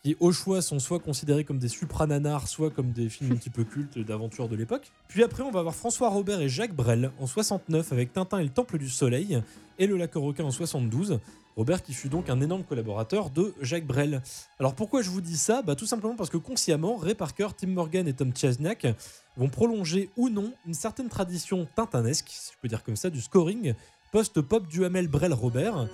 qui 0.03 0.15
au 0.19 0.31
choix 0.31 0.61
sont 0.61 0.79
soit 0.79 0.99
considérés 0.99 1.43
comme 1.43 1.59
des 1.59 1.67
suprananars, 1.67 2.47
soit 2.47 2.69
comme 2.69 2.91
des 2.91 3.09
films 3.09 3.33
un 3.33 3.35
petit 3.35 3.49
peu 3.49 3.63
cultes 3.63 3.99
d'aventure 3.99 4.47
de 4.47 4.55
l'époque. 4.55 4.91
Puis 5.07 5.23
après, 5.23 5.43
on 5.43 5.51
va 5.51 5.59
avoir 5.59 5.75
François 5.75 6.09
Robert 6.09 6.39
et 6.39 6.49
Jacques 6.49 6.75
Brel 6.75 7.11
en 7.19 7.27
69 7.27 7.91
avec 7.91 8.13
Tintin 8.13 8.39
et 8.39 8.43
le 8.43 8.49
Temple 8.49 8.77
du 8.77 8.89
Soleil 8.89 9.41
et 9.77 9.87
Le 9.87 9.97
Lac 9.97 10.13
Requin 10.15 10.45
en 10.45 10.51
72. 10.51 11.19
Robert 11.57 11.83
qui 11.83 11.93
fut 11.93 12.07
donc 12.07 12.29
un 12.29 12.39
énorme 12.39 12.63
collaborateur 12.63 13.29
de 13.29 13.53
Jacques 13.61 13.85
Brel. 13.85 14.21
Alors 14.59 14.75
pourquoi 14.75 15.01
je 15.01 15.09
vous 15.09 15.19
dis 15.19 15.35
ça? 15.35 15.61
Bah, 15.61 15.75
Tout 15.75 15.85
simplement 15.85 16.15
parce 16.15 16.29
que 16.29 16.37
consciemment, 16.37 16.95
Ray 16.95 17.15
Parker, 17.15 17.49
Tim 17.57 17.67
Morgan 17.67 18.07
et 18.07 18.13
Tom 18.13 18.33
Chesnack 18.33 18.87
vont 19.35 19.49
prolonger 19.49 20.09
ou 20.15 20.29
non 20.29 20.53
une 20.65 20.73
certaine 20.73 21.09
tradition 21.09 21.67
tintanesque, 21.75 22.27
si 22.29 22.53
je 22.53 22.57
peux 22.61 22.69
dire 22.69 22.81
comme 22.83 22.95
ça, 22.95 23.09
du 23.09 23.19
scoring 23.19 23.73
post-pop 24.13 24.67
du 24.67 24.85
Hamel 24.85 25.07
Brel-Robert, 25.07 25.87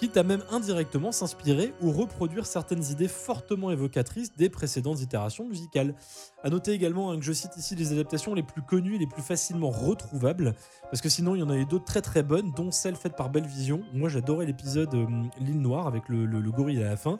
quitte 0.00 0.16
à 0.16 0.22
même 0.22 0.42
indirectement 0.50 1.12
s'inspirer 1.12 1.74
ou 1.82 1.92
reproduire 1.92 2.46
certaines 2.46 2.82
idées 2.90 3.06
fortement 3.06 3.70
évocatrices 3.70 4.34
des 4.34 4.48
précédentes 4.48 5.00
itérations 5.02 5.46
musicales. 5.46 5.94
À 6.42 6.48
noter 6.48 6.72
également 6.72 7.10
hein, 7.10 7.18
que 7.18 7.24
je 7.24 7.32
cite 7.34 7.56
ici 7.58 7.76
les 7.76 7.92
adaptations 7.92 8.32
les 8.34 8.42
plus 8.42 8.62
connues 8.62 8.96
et 8.96 8.98
les 8.98 9.06
plus 9.06 9.20
facilement 9.22 9.68
retrouvables, 9.70 10.54
parce 10.84 11.02
que 11.02 11.10
sinon 11.10 11.34
il 11.34 11.40
y 11.40 11.42
en 11.42 11.50
a 11.50 11.56
eu 11.56 11.66
d'autres 11.66 11.84
très 11.84 12.00
très 12.00 12.22
bonnes, 12.22 12.50
dont 12.56 12.70
celle 12.70 12.96
faite 12.96 13.14
par 13.14 13.28
Belle 13.28 13.46
Vision. 13.46 13.82
Moi 13.92 14.08
j'adorais 14.08 14.46
l'épisode 14.46 14.94
euh, 14.94 15.06
L'île 15.38 15.60
Noire 15.60 15.86
avec 15.86 16.08
le, 16.08 16.24
le- 16.24 16.40
le 16.40 16.50
gorille 16.50 16.82
à 16.82 16.88
la 16.88 16.96
fin. 16.96 17.18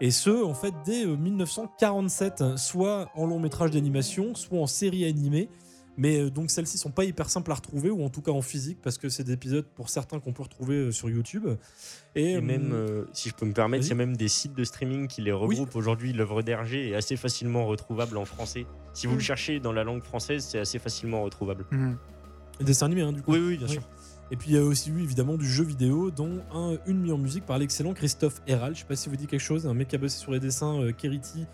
Et 0.00 0.10
ce, 0.10 0.42
en 0.42 0.54
fait, 0.54 0.74
dès 0.84 1.04
euh, 1.06 1.16
1947, 1.16 2.56
soit 2.56 3.10
en 3.14 3.26
long 3.26 3.38
métrage 3.38 3.70
d'animation, 3.70 4.34
soit 4.34 4.58
en 4.58 4.66
série 4.66 5.04
animée. 5.04 5.48
Mais 5.96 6.18
euh, 6.20 6.30
donc 6.30 6.50
celles-ci 6.50 6.76
sont 6.78 6.90
pas 6.90 7.04
hyper 7.04 7.30
simples 7.30 7.52
à 7.52 7.54
retrouver, 7.54 7.90
ou 7.90 8.04
en 8.04 8.08
tout 8.10 8.20
cas 8.22 8.32
en 8.32 8.42
physique, 8.42 8.78
parce 8.82 8.98
que 8.98 9.08
c'est 9.08 9.22
des 9.24 9.32
épisodes 9.34 9.64
pour 9.76 9.88
certains 9.88 10.18
qu'on 10.20 10.32
peut 10.32 10.42
retrouver 10.42 10.76
euh, 10.76 10.90
sur 10.92 11.08
YouTube. 11.08 11.46
Et, 12.16 12.32
Et 12.32 12.40
même, 12.40 12.72
euh, 12.72 13.04
si 13.12 13.28
je 13.28 13.34
peux 13.34 13.46
me 13.46 13.52
permettre, 13.52 13.84
il 13.86 13.90
y 13.90 13.92
a 13.92 13.96
même 13.96 14.16
des 14.16 14.28
sites 14.28 14.54
de 14.54 14.64
streaming 14.64 15.06
qui 15.08 15.22
les 15.22 15.32
regroupent. 15.32 15.76
Aujourd'hui, 15.76 16.12
l'œuvre 16.12 16.42
d'Hergé 16.42 16.90
est 16.90 16.94
assez 16.94 17.16
facilement 17.16 17.66
retrouvable 17.66 18.16
en 18.16 18.24
français. 18.24 18.66
Si 18.92 19.06
vous 19.06 19.14
le 19.14 19.20
cherchez 19.20 19.60
dans 19.60 19.72
la 19.72 19.84
langue 19.84 20.02
française, 20.02 20.46
c'est 20.50 20.58
assez 20.58 20.78
facilement 20.78 21.22
retrouvable. 21.22 21.64
Mhm. 21.70 21.96
des 22.60 22.64
dessins 22.66 22.86
animés, 22.86 23.02
hein, 23.02 23.12
du 23.12 23.22
coup. 23.22 23.32
Oui, 23.32 23.38
oui, 23.40 23.56
bien 23.58 23.66
Oui. 23.66 23.72
sûr. 23.74 23.82
Et 24.30 24.36
puis 24.36 24.50
il 24.50 24.54
y 24.54 24.58
a 24.58 24.64
aussi 24.64 24.90
eu 24.90 25.02
évidemment 25.02 25.34
du 25.36 25.46
jeu 25.46 25.64
vidéo, 25.64 26.10
dont 26.10 26.40
un, 26.52 26.76
une 26.86 27.00
mise 27.00 27.12
en 27.12 27.18
musique 27.18 27.44
par 27.44 27.58
l'excellent 27.58 27.92
Christophe 27.92 28.40
Herald. 28.46 28.74
Je 28.74 28.80
sais 28.80 28.86
pas 28.86 28.96
si 28.96 29.08
vous 29.10 29.16
dit 29.16 29.26
quelque 29.26 29.40
chose, 29.40 29.66
un 29.66 29.74
mec 29.74 29.88
qui 29.88 29.96
a 29.96 29.98
bossé 29.98 30.18
sur 30.18 30.32
les 30.32 30.40
dessins 30.40 30.80
euh, 30.80 30.92
Kerity 30.92 31.44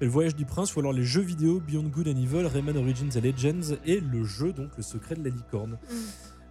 et 0.00 0.04
le 0.04 0.10
voyage 0.10 0.34
du 0.36 0.44
prince, 0.44 0.74
ou 0.74 0.80
alors 0.80 0.92
les 0.92 1.04
jeux 1.04 1.22
vidéo 1.22 1.60
Beyond 1.60 1.84
Good 1.84 2.08
and 2.08 2.16
Evil, 2.20 2.46
Rayman 2.46 2.76
Origins 2.76 3.10
and 3.16 3.20
Legends, 3.22 3.76
et 3.86 4.00
le 4.00 4.24
jeu 4.24 4.52
donc 4.52 4.70
Le 4.76 4.82
secret 4.82 5.14
de 5.14 5.22
la 5.24 5.30
licorne. 5.30 5.72
Mm. 5.72 5.94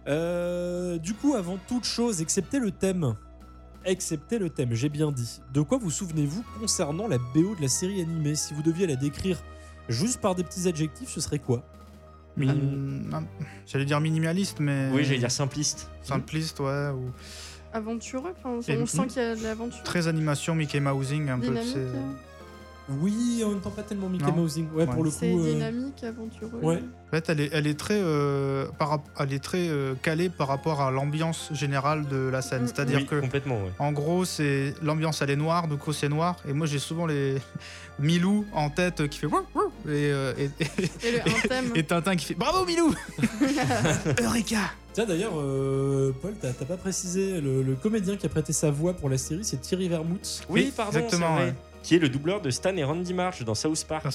Euh, 0.08 0.98
du 0.98 1.14
coup, 1.14 1.34
avant 1.34 1.58
toute 1.68 1.84
chose, 1.84 2.20
excepté 2.20 2.58
le 2.58 2.70
thème, 2.70 3.14
excepté 3.84 4.38
le 4.38 4.50
thème, 4.50 4.74
j'ai 4.74 4.88
bien 4.88 5.12
dit. 5.12 5.40
De 5.52 5.60
quoi 5.62 5.78
vous 5.78 5.90
souvenez-vous 5.90 6.44
concernant 6.60 7.06
la 7.08 7.18
BO 7.18 7.54
de 7.54 7.62
la 7.62 7.68
série 7.68 8.00
animée? 8.02 8.34
Si 8.34 8.54
vous 8.54 8.62
deviez 8.62 8.86
la 8.86 8.96
décrire 8.96 9.42
juste 9.88 10.20
par 10.20 10.34
des 10.34 10.44
petits 10.44 10.68
adjectifs, 10.68 11.08
ce 11.10 11.20
serait 11.20 11.38
quoi? 11.38 11.62
Minim- 12.36 13.08
ah, 13.12 13.22
J'allais 13.66 13.84
dire 13.84 14.00
minimaliste, 14.00 14.58
mais. 14.60 14.90
Oui, 14.92 15.04
j'allais 15.04 15.18
dire 15.20 15.30
simpliste. 15.30 15.88
Simpliste, 16.02 16.58
ouais. 16.60 16.90
Ou 16.90 17.10
Aventureux, 17.72 18.32
enfin, 18.38 18.60
Et- 18.72 18.76
on 18.76 18.86
sent 18.86 19.06
qu'il 19.08 19.22
y 19.22 19.24
a 19.24 19.34
de 19.36 19.42
l'aventure. 19.42 19.82
très 19.84 20.06
animation, 20.08 20.54
Mickey 20.54 20.80
Mousing, 20.80 21.28
un 21.28 21.38
peu. 21.38 21.46
Dynamique. 21.48 21.74
euh, 21.76 21.92
Oui, 23.00 23.42
en 23.44 23.48
même 23.50 23.60
temps 23.60 23.70
pas 23.70 23.82
tellement 23.82 24.08
Mickey 24.10 24.26
Non. 24.26 24.32
Mousing. 24.32 24.66
Ouais, 24.74 24.84
pour 24.84 24.98
Ouais. 24.98 25.04
le 25.04 25.10
coup. 25.10 25.16
C'est 25.18 25.32
euh, 25.32 25.52
dynamique, 25.54 26.04
aventureux. 26.04 26.50
ouais. 26.62 26.82
En 27.08 27.10
fait, 27.16 27.28
elle 27.30 27.40
est, 27.40 27.50
elle 27.52 27.66
est 27.66 27.78
très, 27.78 27.96
euh, 27.98 28.66
par 28.78 28.88
rap- 28.90 29.08
elle 29.18 29.32
est 29.32 29.42
très 29.42 29.68
euh, 29.68 29.94
calée 30.02 30.28
par 30.28 30.48
rapport 30.48 30.82
à 30.82 30.90
l'ambiance 30.90 31.48
générale 31.52 32.06
de 32.08 32.16
la 32.28 32.42
scène. 32.42 32.64
Mm, 32.64 32.66
C'est-à-dire 32.66 32.98
Oui, 32.98 33.06
que, 33.06 33.20
complètement, 33.20 33.54
ouais. 33.56 33.70
en 33.78 33.92
gros, 33.92 34.24
c'est 34.26 34.74
l'ambiance, 34.82 35.22
elle 35.22 35.30
est 35.30 35.36
noire, 35.36 35.66
du 35.68 35.76
coup, 35.76 35.92
c'est 35.94 36.08
noir. 36.10 36.36
Et 36.48 36.52
moi, 36.52 36.66
j'ai 36.66 36.78
souvent 36.78 37.06
les 37.06 37.36
Milou 37.98 38.44
en 38.52 38.68
tête 38.68 39.00
euh, 39.00 39.06
qui 39.06 39.18
fait 39.20 39.28
wouh, 39.28 39.44
wouh, 39.54 39.62
et, 39.86 40.10
euh, 40.12 40.34
et, 40.36 40.50
et- 40.60 41.06
Et 41.08 41.12
le 41.12 41.18
un 41.44 41.48
thème. 41.48 41.70
et 41.74 41.84
Tintin 41.84 42.16
qui 42.16 42.26
fait 42.26 42.34
bravo 42.34 42.66
Milou, 42.66 42.92
Eureka. 44.22 44.58
Tiens 44.92 45.06
d'ailleurs, 45.06 45.32
euh, 45.36 46.12
Paul, 46.20 46.34
t'as 46.40 46.52
t'as 46.52 46.64
pas 46.64 46.76
précisé, 46.76 47.40
le, 47.40 47.62
le 47.62 47.74
comédien 47.74 48.16
qui 48.16 48.26
a 48.26 48.28
prêté 48.28 48.52
sa 48.52 48.70
voix 48.70 48.92
pour 48.94 49.08
la 49.08 49.18
série, 49.18 49.44
c'est 49.44 49.60
Thierry 49.60 49.88
Vermouth. 49.88 50.42
Oui, 50.48 50.64
Oui, 50.66 50.72
pardon, 50.76 50.98
exactement, 50.98 51.36
c'est 51.38 51.42
vrai. 51.42 51.44
ouais. 51.50 51.54
Qui 51.84 51.94
est 51.96 51.98
le 51.98 52.08
doubleur 52.08 52.40
de 52.40 52.48
Stan 52.50 52.74
et 52.76 52.82
Randy 52.82 53.12
Marsh 53.14 53.44
dans 53.44 53.54
South 53.54 53.84
Park. 53.86 54.06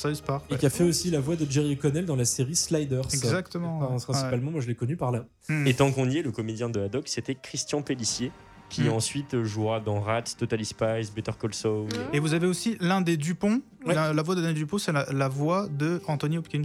Et 0.49 0.55
qui 0.57 0.65
a 0.65 0.69
fait 0.69 0.83
aussi 0.83 1.11
la 1.11 1.19
voix 1.19 1.35
de 1.35 1.49
Jerry 1.49 1.77
Connell 1.77 2.05
dans 2.05 2.15
la 2.15 2.25
série 2.25 2.55
Sliders. 2.55 3.05
Exactement. 3.13 3.77
Enfin, 3.77 3.93
ouais. 3.95 4.01
principalement, 4.03 4.49
moi 4.51 4.59
je 4.61 4.67
l'ai 4.67 4.75
connu 4.75 4.97
par 4.97 5.11
là. 5.11 5.25
Hmm. 5.47 5.67
Et 5.67 5.73
tant 5.75 5.91
qu'on 5.91 6.09
y 6.09 6.17
est, 6.17 6.21
le 6.23 6.31
comédien 6.31 6.67
de 6.69 6.81
Haddock, 6.81 7.07
c'était 7.07 7.35
Christian 7.35 7.81
Pellissier, 7.83 8.31
qui 8.69 8.81
Mm. 8.83 8.89
ensuite 8.89 9.43
jouera 9.43 9.79
dans 9.79 9.99
Rats, 9.99 10.23
Totally 10.37 10.65
Spies, 10.65 11.11
Better 11.15 11.31
Call 11.39 11.53
Saul. 11.53 11.85
Mm. 11.85 12.13
Et 12.13 12.19
vous 12.19 12.33
avez 12.33 12.47
aussi 12.47 12.75
l'un 12.81 13.01
des 13.01 13.17
Dupont. 13.17 13.61
Ouais. 13.85 13.93
La, 13.95 14.13
la 14.13 14.21
voix 14.23 14.35
de 14.35 14.41
Danny 14.41 14.53
Dupont, 14.55 14.77
c'est 14.79 14.91
la, 14.91 15.05
la 15.11 15.27
voix 15.27 15.67
de 15.69 16.01
Anthony 16.07 16.37
Hopkins. 16.37 16.63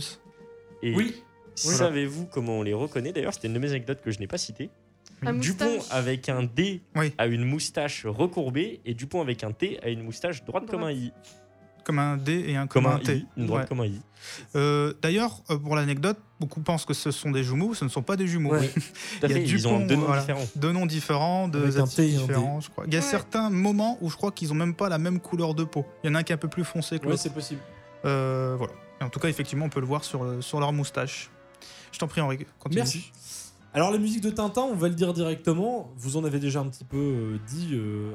Et 0.83 0.95
Oui. 0.95 1.23
savez-vous 1.55 2.27
comment 2.27 2.59
on 2.59 2.63
les 2.63 2.75
reconnaît? 2.75 3.13
D'ailleurs, 3.13 3.33
c'était 3.35 3.49
une 3.49 3.55
de 3.55 3.59
mes 3.59 3.71
anecdotes 3.71 4.01
que 4.03 4.11
je 4.11 4.19
n'ai 4.21 4.27
pas 4.27 4.39
citée. 4.39 4.71
Un 5.27 5.35
Dupont 5.35 5.65
moustache. 5.77 5.93
avec 5.97 6.29
un 6.29 6.43
D 6.45 6.81
Oui. 6.97 7.13
a 7.19 7.27
une 7.27 7.45
moustache 7.45 8.07
recourbée 8.07 8.81
et 8.85 8.95
Dupont 8.95 9.21
avec 9.21 9.45
un 9.45 9.53
T 9.53 9.79
a 9.83 9.89
une 9.89 10.03
moustache 10.03 10.45
droite 10.45 10.65
comme 10.71 10.83
un. 10.85 10.93
I. 10.93 11.13
Comme 11.85 11.99
un 11.99 12.17
D 12.17 12.45
et 12.49 12.57
un 12.57 12.67
Comme 12.67 12.87
un 12.87 12.99
T. 12.99 13.17
I, 13.17 13.27
une 13.37 13.45
droite 13.47 13.63
Ouais. 13.65 13.69
comme 13.69 13.81
un 13.81 13.87
I. 13.87 14.01
Euh, 14.57 14.95
D'ailleurs, 15.03 15.43
euh, 15.51 15.59
pour 15.59 15.77
l'anecdote, 15.77 16.19
beaucoup 16.41 16.61
pensent 16.63 16.87
que 16.87 16.95
ce 16.95 17.11
sont 17.11 17.31
des 17.31 17.45
jumeaux. 17.45 17.75
Ce 17.75 17.85
ne 17.85 17.91
sont 17.91 18.01
pas 18.03 18.17
des 18.17 18.27
jumeaux. 18.27 18.53
Ouais. 18.53 18.69
Tout 19.21 19.27
à 19.27 19.27
Il 19.27 19.31
y 19.31 19.33
a 19.33 19.37
fait, 19.37 19.43
ils 19.45 19.69
ont 19.69 19.81
deux 19.87 19.95
noms 19.97 20.07
voilà. 20.07 20.23
différents. 20.23 20.47
Deux 20.57 20.73
noms 20.73 20.87
différents, 20.87 21.47
deux 21.49 21.63
Avec 21.65 21.77
un 21.77 21.83
attitres 21.85 21.97
T 21.97 22.09
et 22.11 22.17
un 22.17 22.21
D. 22.21 22.27
différents, 22.27 22.61
je 22.63 22.71
crois. 22.71 22.85
Il 22.87 22.95
y 22.95 22.97
a 22.97 23.01
Ouais. 23.01 23.05
certains 23.05 23.51
moments 23.51 23.99
où 24.01 24.09
je 24.09 24.17
crois 24.17 24.33
qu'ils 24.33 24.51
ont 24.51 24.55
même 24.57 24.75
pas 24.75 24.89
la 24.89 24.97
même 24.97 25.21
couleur 25.21 25.55
de 25.55 25.65
peau. 25.65 25.85
Il 26.03 26.07
y 26.09 26.11
en 26.11 26.15
a 26.15 26.21
un 26.21 26.23
qui 26.23 26.33
est 26.33 26.37
un 26.37 26.39
peu 26.39 26.49
plus 26.49 26.65
foncé 26.65 26.99
que 26.99 27.05
Ouais, 27.05 27.11
l'autre. 27.11 27.23
c'est 27.23 27.35
possible. 27.35 27.61
Euh, 28.07 28.55
voilà. 28.57 28.73
Et 29.03 29.05
en 29.05 29.11
tout 29.11 29.21
cas, 29.21 29.29
effectivement, 29.29 29.67
on 29.67 29.71
peut 29.71 29.81
le 29.81 29.87
voir 29.87 30.05
sur, 30.05 30.43
sur 30.43 30.61
leur 30.61 30.73
moustache. 30.73 31.29
Je 31.93 31.99
t'en 31.99 32.09
prie, 32.09 32.23
Henri, 32.23 32.39
continue. 32.59 32.81
Merci. 32.81 33.13
Alors 33.77 33.91
la 33.91 33.99
musique 33.99 34.21
de 34.21 34.31
Tintin, 34.31 34.63
on 34.63 34.77
va 34.77 34.89
le 34.89 34.95
dire 34.95 35.13
directement, 35.13 35.91
vous 35.97 36.17
en 36.17 36.23
avez 36.23 36.39
déjà 36.39 36.61
un 36.61 36.69
petit 36.69 36.85
peu 36.85 36.97
euh, 36.97 37.39
dit 37.49 37.71
euh, 37.73 38.13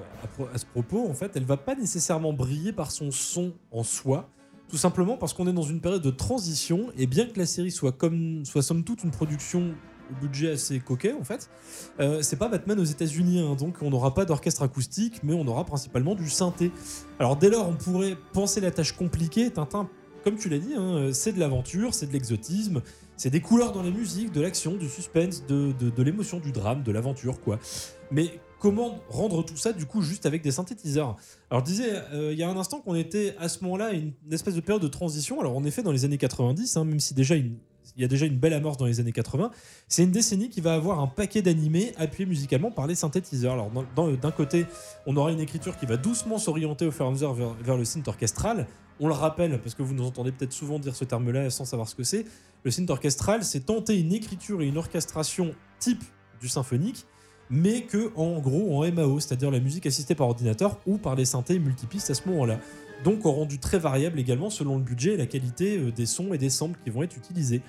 à, 0.53 0.57
ce 0.57 0.65
propos, 0.65 1.05
en 1.05 1.13
fait, 1.13 1.33
elle 1.35 1.43
va 1.43 1.57
pas 1.57 1.75
nécessairement 1.75 2.31
briller 2.31 2.71
par 2.71 2.91
son 2.91 3.11
son 3.11 3.51
en 3.73 3.83
soi, 3.83 4.29
tout 4.69 4.77
simplement 4.77 5.17
parce 5.17 5.33
qu'on 5.33 5.47
est 5.47 5.53
dans 5.53 5.63
une 5.63 5.81
période 5.81 6.01
de 6.01 6.11
transition, 6.11 6.93
et 6.97 7.07
bien 7.07 7.25
que 7.25 7.37
la 7.37 7.45
série 7.45 7.71
soit, 7.71 7.91
comme, 7.91 8.45
soit 8.45 8.61
somme 8.61 8.85
toute 8.85 9.03
une 9.03 9.11
production 9.11 9.73
au 10.09 10.21
budget 10.21 10.51
assez 10.51 10.79
coquet, 10.79 11.11
en 11.11 11.25
fait, 11.25 11.49
euh, 11.99 12.21
c'est 12.21 12.37
pas 12.37 12.47
Batman 12.47 12.79
aux 12.79 12.85
États-Unis, 12.85 13.41
hein, 13.41 13.55
donc 13.55 13.79
on 13.81 13.89
n'aura 13.89 14.13
pas 14.13 14.23
d'orchestre 14.23 14.63
acoustique, 14.63 15.19
mais 15.23 15.33
on 15.33 15.45
aura 15.45 15.65
principalement 15.65 16.15
du 16.15 16.29
synthé. 16.29 16.71
Alors 17.19 17.35
dès 17.35 17.49
lors, 17.49 17.67
on 17.67 17.75
pourrait 17.75 18.15
penser 18.31 18.61
la 18.61 18.71
tâche 18.71 18.93
compliquée, 18.93 19.51
Tintin, 19.51 19.89
comme 20.23 20.37
tu 20.37 20.47
l'as 20.47 20.59
dit, 20.59 20.73
hein, 20.77 21.09
c'est 21.11 21.33
de 21.33 21.39
l'aventure, 21.39 21.93
c'est 21.93 22.07
de 22.07 22.13
l'exotisme, 22.13 22.81
c'est 23.19 23.29
des 23.29 23.41
couleurs 23.41 23.73
dans 23.73 23.83
les 23.83 23.91
musiques, 23.91 24.31
de 24.31 24.39
l'action, 24.39 24.75
du 24.77 24.87
suspense, 24.87 25.45
de, 25.45 26.01
l'émotion, 26.01 26.39
du 26.39 26.53
drame, 26.53 26.83
de 26.83 26.91
l'aventure, 26.93 27.41
quoi. 27.41 27.59
Mais 28.11 28.39
comment 28.59 28.99
rendre 29.09 29.43
tout 29.43 29.57
ça, 29.57 29.73
du 29.73 29.85
coup, 29.85 30.01
juste 30.01 30.25
avec 30.25 30.41
des 30.41 30.51
synthétiseurs? 30.51 31.17
Alors, 31.49 31.65
je 31.65 31.69
disais, 31.69 31.91
euh, 32.13 32.31
il 32.31 32.39
y 32.39 32.43
a 32.43 32.49
un 32.49 32.55
instant 32.55 32.79
qu'on 32.79 32.95
était 32.95 33.35
à 33.37 33.49
ce 33.49 33.61
moment-là, 33.65 33.91
une, 33.91 34.13
une 34.25 34.33
espèce 34.33 34.55
de 34.55 34.61
période 34.61 34.81
de 34.81 34.87
transition. 34.87 35.41
Alors, 35.41 35.57
en 35.57 35.65
effet, 35.65 35.83
dans 35.83 35.91
les 35.91 36.05
années 36.05 36.17
90, 36.17 36.77
hein, 36.77 36.85
même 36.85 37.01
si 37.01 37.13
déjà 37.13 37.35
une- 37.35 37.57
il 37.95 38.01
y 38.01 38.05
a 38.05 38.07
déjà 38.07 38.25
une 38.25 38.37
belle 38.37 38.53
amorce 38.53 38.77
dans 38.77 38.85
les 38.85 38.99
années 38.99 39.11
80, 39.11 39.51
c'est 39.87 40.03
une 40.03 40.11
décennie 40.11 40.49
qui 40.49 40.61
va 40.61 40.73
avoir 40.73 40.99
un 40.99 41.07
paquet 41.07 41.41
d'animés 41.41 41.93
appuyés 41.97 42.27
musicalement 42.27 42.71
par 42.71 42.87
les 42.87 42.95
synthétiseurs. 42.95 43.53
Alors, 43.53 43.71
d'un 43.95 44.31
côté, 44.31 44.65
on 45.05 45.15
aura 45.17 45.31
une 45.31 45.39
écriture 45.39 45.77
qui 45.77 45.85
va 45.85 45.97
doucement 45.97 46.37
s'orienter 46.37 46.85
au 46.85 46.91
fur 46.91 47.05
et 47.05 47.07
à 47.07 47.11
mesure 47.11 47.33
vers, 47.33 47.53
vers 47.53 47.77
le 47.77 47.85
synth 47.85 48.07
orchestral. 48.07 48.67
On 48.99 49.07
le 49.07 49.13
rappelle, 49.13 49.59
parce 49.61 49.75
que 49.75 49.83
vous 49.83 49.93
nous 49.93 50.05
entendez 50.05 50.31
peut-être 50.31 50.51
souvent 50.51 50.77
dire 50.77 50.95
ce 50.95 51.05
terme-là 51.05 51.49
sans 51.49 51.65
savoir 51.65 51.87
ce 51.87 51.95
que 51.95 52.03
c'est. 52.03 52.25
Le 52.63 52.71
synth 52.71 52.89
orchestral, 52.89 53.43
c'est 53.43 53.61
tenter 53.61 53.99
une 53.99 54.11
écriture 54.11 54.61
et 54.61 54.67
une 54.67 54.77
orchestration 54.77 55.55
type 55.79 56.03
du 56.41 56.49
symphonique, 56.49 57.05
mais 57.49 57.83
que 57.83 58.11
en 58.15 58.39
gros 58.39 58.77
en 58.77 58.91
MAO, 58.91 59.19
c'est-à-dire 59.19 59.51
la 59.51 59.59
musique 59.59 59.85
assistée 59.85 60.15
par 60.15 60.27
ordinateur 60.27 60.79
ou 60.85 60.97
par 60.97 61.15
les 61.15 61.25
synthés 61.25 61.59
multipistes 61.59 62.09
à 62.09 62.13
ce 62.13 62.27
moment-là. 62.29 62.59
Donc 63.03 63.25
au 63.25 63.31
rendu 63.31 63.59
très 63.59 63.79
variable 63.79 64.19
également 64.19 64.49
selon 64.49 64.77
le 64.77 64.83
budget 64.83 65.13
et 65.13 65.17
la 65.17 65.25
qualité 65.25 65.77
euh, 65.77 65.91
des 65.91 66.05
sons 66.05 66.33
et 66.33 66.37
des 66.37 66.49
samples 66.49 66.79
qui 66.83 66.89
vont 66.89 67.03
être 67.03 67.17
utilisés. 67.17 67.61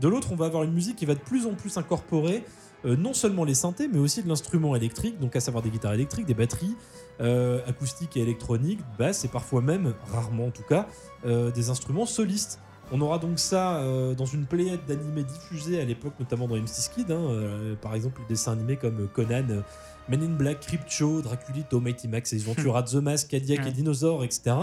De 0.00 0.08
l'autre, 0.08 0.30
on 0.30 0.36
va 0.36 0.46
avoir 0.46 0.62
une 0.62 0.72
musique 0.72 0.96
qui 0.96 1.06
va 1.06 1.14
de 1.14 1.20
plus 1.20 1.46
en 1.46 1.54
plus 1.54 1.76
incorporer 1.76 2.44
euh, 2.84 2.96
non 2.96 3.12
seulement 3.12 3.42
les 3.44 3.54
synthés, 3.54 3.88
mais 3.88 3.98
aussi 3.98 4.22
de 4.22 4.28
l'instrument 4.28 4.76
électrique, 4.76 5.18
donc 5.18 5.34
à 5.34 5.40
savoir 5.40 5.64
des 5.64 5.70
guitares 5.70 5.94
électriques, 5.94 6.26
des 6.26 6.34
batteries, 6.34 6.76
euh, 7.20 7.60
acoustiques 7.66 8.16
et 8.16 8.20
électroniques, 8.20 8.78
basses 8.96 9.24
et 9.24 9.28
parfois 9.28 9.60
même, 9.60 9.94
rarement 10.12 10.46
en 10.46 10.50
tout 10.50 10.62
cas, 10.62 10.86
des 11.24 11.70
instruments 11.70 12.06
solistes. 12.06 12.60
On 12.92 13.00
aura 13.00 13.18
donc 13.18 13.40
ça 13.40 13.82
dans 14.16 14.24
une 14.24 14.46
pléiade 14.46 14.80
d'animés 14.86 15.24
diffusés 15.24 15.80
à 15.80 15.84
l'époque, 15.84 16.14
notamment 16.20 16.46
dans 16.46 16.56
M6 16.56 16.90
Kid, 16.94 17.10
hein, 17.10 17.76
par 17.82 17.96
exemple 17.96 18.20
des 18.22 18.34
dessins 18.34 18.52
animés 18.52 18.76
comme 18.76 19.08
Conan, 19.08 19.62
Men 20.08 20.22
in 20.22 20.36
Black, 20.36 20.60
Crypto, 20.60 21.20
Draculito, 21.22 21.80
Mighty 21.80 22.08
Max, 22.08 22.32
Ace 22.32 22.42
Ventura, 22.44 22.82
The 22.84 22.94
Mask, 22.94 23.28
Cadillac 23.28 23.60
et 23.60 23.64
Ouais. 23.64 23.72
Dinosaur, 23.72 24.24
etc. 24.24 24.56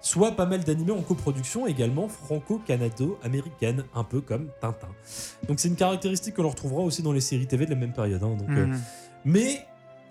Soit 0.00 0.32
pas 0.32 0.46
mal 0.46 0.64
d'animés 0.64 0.92
en 0.92 1.02
coproduction 1.02 1.66
également 1.66 2.08
franco-canado-américaine, 2.08 3.84
un 3.94 4.04
peu 4.04 4.20
comme 4.20 4.48
Tintin. 4.60 4.88
Donc 5.48 5.60
c'est 5.60 5.68
une 5.68 5.76
caractéristique 5.76 6.34
que 6.34 6.42
l'on 6.42 6.48
retrouvera 6.50 6.82
aussi 6.82 7.02
dans 7.02 7.12
les 7.12 7.20
séries 7.20 7.46
TV 7.46 7.66
de 7.66 7.70
la 7.70 7.76
même 7.76 7.92
période. 7.92 8.22
hein, 8.22 8.36
donc, 8.36 8.48
euh, 8.50 8.66
Mhm. 8.66 8.80
mais 9.26 9.66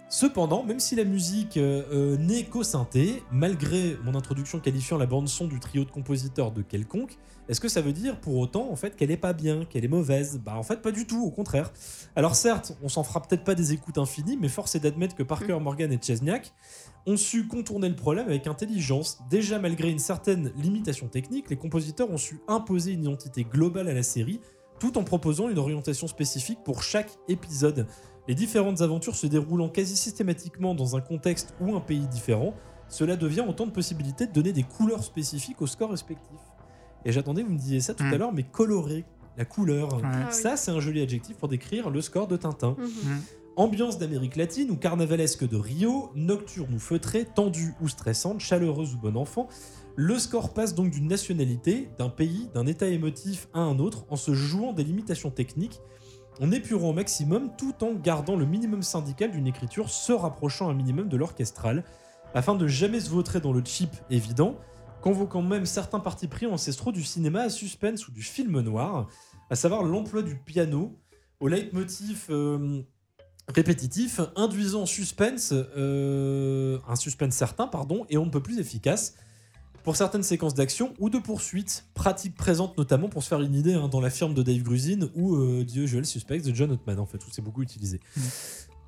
cependant, 0.09 0.63
même 0.63 0.79
si 0.79 0.95
la 0.95 1.05
musique 1.05 1.57
euh, 1.57 1.83
euh, 1.91 2.17
n'est 2.17 2.43
qu'au 2.43 2.63
synthé, 2.63 3.23
malgré 3.31 3.97
mon 4.03 4.15
introduction 4.15 4.59
qualifiant 4.59 4.97
la 4.97 5.05
bande 5.05 5.29
son 5.29 5.47
du 5.47 5.59
trio 5.59 5.85
de 5.85 5.91
compositeurs 5.91 6.51
de 6.51 6.61
quelconque, 6.61 7.17
est-ce 7.47 7.59
que 7.59 7.67
ça 7.67 7.81
veut 7.81 7.93
dire 7.93 8.19
pour 8.19 8.37
autant 8.37 8.69
en 8.71 8.75
fait 8.75 8.95
qu'elle 8.95 9.09
est 9.09 9.17
pas 9.17 9.33
bien, 9.33 9.65
qu'elle 9.65 9.83
est 9.83 9.89
mauvaise? 9.89 10.39
Bah 10.43 10.55
en 10.55 10.63
fait 10.63 10.81
pas 10.81 10.91
du 10.91 11.07
tout, 11.07 11.23
au 11.23 11.31
contraire. 11.31 11.71
Alors 12.15 12.35
certes, 12.35 12.77
on 12.83 12.89
s'en 12.89 13.03
fera 13.03 13.21
peut-être 13.21 13.43
pas 13.43 13.55
des 13.55 13.73
écoutes 13.73 13.97
infinies, 13.97 14.37
mais 14.37 14.49
force 14.49 14.75
est 14.75 14.79
d'admettre 14.79 15.15
que 15.15 15.23
Parker, 15.23 15.57
Morgan 15.59 15.91
et 15.91 15.99
Chesniak 15.99 16.53
ont 17.07 17.17
su 17.17 17.47
contourner 17.47 17.89
le 17.89 17.95
problème 17.95 18.27
avec 18.27 18.45
intelligence. 18.45 19.19
Déjà 19.29 19.57
malgré 19.57 19.89
une 19.89 19.99
certaine 19.99 20.51
limitation 20.57 21.07
technique, 21.07 21.49
les 21.49 21.55
compositeurs 21.55 22.11
ont 22.11 22.17
su 22.17 22.39
imposer 22.47 22.91
une 22.91 23.03
identité 23.05 23.43
globale 23.43 23.87
à 23.87 23.93
la 23.93 24.03
série, 24.03 24.41
tout 24.79 24.97
en 24.97 25.03
proposant 25.03 25.49
une 25.49 25.57
orientation 25.57 26.07
spécifique 26.07 26.59
pour 26.63 26.83
chaque 26.83 27.11
épisode. 27.27 27.87
Les 28.29 28.35
différentes 28.35 28.81
aventures 28.81 29.15
se 29.15 29.25
déroulant 29.25 29.69
quasi 29.69 29.97
systématiquement 29.97 30.75
dans 30.75 30.95
un 30.95 31.01
contexte 31.01 31.55
ou 31.59 31.75
un 31.75 31.79
pays 31.79 32.05
différent, 32.05 32.53
cela 32.87 33.15
devient 33.15 33.43
autant 33.49 33.65
de 33.65 33.71
possibilités 33.71 34.27
de 34.27 34.31
donner 34.31 34.53
des 34.53 34.61
couleurs 34.61 35.03
spécifiques 35.03 35.59
aux 35.63 35.67
scores 35.67 35.89
respectifs. 35.89 36.37
Et 37.05 37.11
j'attendais, 37.11 37.41
vous 37.41 37.51
me 37.53 37.57
disiez 37.57 37.79
ça 37.79 37.95
tout 37.95 38.03
Mm. 38.03 38.13
à 38.13 38.17
l'heure, 38.19 38.31
mais 38.31 38.43
colorer 38.43 39.03
la 39.35 39.45
couleur. 39.45 39.91
Ouais. 39.95 40.01
Ah 40.03 40.27
oui. 40.27 40.33
Ça, 40.35 40.57
c'est 40.57 40.69
un 40.69 40.79
joli 40.79 41.01
adjectif 41.01 41.37
pour 41.37 41.47
décrire 41.49 41.89
le 41.89 42.01
score 42.01 42.27
de 42.27 42.37
Tintin. 42.37 42.75
Mhm. 42.77 42.85
Mhm. 42.85 43.21
Ambiance 43.55 43.97
d'Amérique 43.97 44.35
latine 44.35 44.69
ou 44.69 44.75
carnavalesque 44.75 45.49
de 45.49 45.57
Rio, 45.57 46.11
nocturne 46.13 46.71
ou 46.75 46.79
feutrée, 46.79 47.25
tendue 47.25 47.73
ou 47.81 47.87
stressante, 47.87 48.41
chaleureuse 48.41 48.93
ou 48.93 48.99
bon 48.99 49.17
enfant, 49.17 49.47
le 49.95 50.19
score 50.19 50.53
passe 50.53 50.75
donc 50.75 50.91
d'une 50.91 51.07
nationalité, 51.07 51.89
d'un 51.97 52.09
pays, 52.09 52.47
d'un 52.53 52.67
état 52.67 52.87
émotif 52.87 53.47
à 53.55 53.59
un 53.61 53.79
autre 53.79 54.05
en 54.11 54.15
se 54.17 54.35
jouant 54.35 54.71
des 54.71 54.83
limitations 54.83 55.31
techniques, 55.31 55.79
en 56.39 56.51
épurant 56.51 56.89
au 56.89 56.93
maximum 56.93 57.51
tout 57.57 57.83
en 57.83 57.93
gardant 57.93 58.35
le 58.35 58.45
minimum 58.45 58.81
syndical 58.81 59.31
d'une 59.31 59.47
écriture 59.47 59.89
se 59.89 60.11
rapprochant 60.11 60.69
un 60.69 60.73
minimum 60.73 61.09
de 61.09 61.17
l'orchestral, 61.17 61.83
afin 62.33 62.55
de 62.55 62.67
jamais 62.67 62.99
se 62.99 63.09
vautrer 63.09 63.39
dans 63.39 63.53
le 63.53 63.63
cheap 63.65 63.91
évident, 64.09 64.55
convoquant 65.01 65.41
même 65.41 65.65
certains 65.65 65.99
partis 65.99 66.27
pris 66.27 66.45
ancestraux 66.45 66.91
du 66.91 67.03
cinéma 67.03 67.41
à 67.41 67.49
suspense 67.49 68.07
ou 68.07 68.11
du 68.11 68.21
film 68.21 68.59
noir, 68.61 69.07
à 69.49 69.55
savoir 69.55 69.83
l'emploi 69.83 70.21
du 70.21 70.35
piano 70.35 70.97
au 71.39 71.47
leitmotiv 71.47 72.27
euh, 72.29 72.81
répétitif, 73.47 74.19
induisant 74.35 74.85
suspense, 74.85 75.53
euh, 75.53 76.79
un 76.87 76.95
suspense 76.95 77.33
certain, 77.33 77.67
pardon, 77.67 78.05
et 78.09 78.17
on 78.17 78.25
ne 78.25 78.31
peut 78.31 78.43
plus 78.43 78.59
efficace 78.59 79.15
pour 79.83 79.95
certaines 79.95 80.23
séquences 80.23 80.53
d'action 80.53 80.93
ou 80.99 81.09
de 81.09 81.17
poursuite, 81.17 81.85
pratique 81.93 82.35
présente 82.35 82.77
notamment 82.77 83.09
pour 83.09 83.23
se 83.23 83.29
faire 83.29 83.41
une 83.41 83.55
idée 83.55 83.73
hein, 83.73 83.87
dans 83.87 84.01
la 84.01 84.09
firme 84.09 84.33
de 84.33 84.41
Dave 84.43 84.61
Grusin 84.61 85.09
ou 85.15 85.35
euh, 85.35 85.65
The 85.65 85.75
Usual 85.77 86.05
Suspects 86.05 86.41
de 86.41 86.53
John 86.53 86.71
Ottman 86.71 86.99
en 86.99 87.05
fait, 87.05 87.17
où 87.25 87.29
c'est 87.31 87.41
beaucoup 87.41 87.61
utilisé. 87.61 87.99
Mhm. 88.15 88.23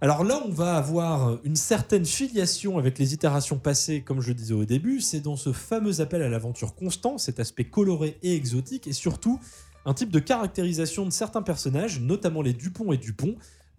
Alors 0.04 0.23
là, 0.23 0.41
on 0.43 0.49
va 0.49 0.77
avoir 0.77 1.38
une 1.43 1.56
certaine 1.56 2.06
filiation 2.06 2.80
avec 2.80 2.97
les 2.97 3.13
itérations 3.13 3.60
passées, 3.60 4.01
comme 4.01 4.19
je 4.19 4.30
le 4.30 4.34
disais 4.34 4.56
au 4.56 4.65
début. 4.65 4.99
C'est 4.99 5.19
dans 5.19 5.36
ce 5.36 5.54
fameux 5.54 6.01
appel 6.01 6.23
à 6.23 6.30
l'aventure 6.30 6.73
constant, 6.73 7.19
cet 7.19 7.39
aspect 7.39 7.65
coloré 7.65 8.17
et 8.23 8.36
exotique, 8.36 8.88
et 8.88 8.93
surtout 8.93 9.39
un 9.86 9.93
type 9.93 10.10
de 10.10 10.17
caractérisation 10.17 11.06
de 11.06 11.12
certains 11.12 11.43
personnages, 11.43 11.99
notamment 12.01 12.41
les 12.41 12.54
Dupont 12.54 12.91
et 12.91 12.97
Dupont, 12.97 13.36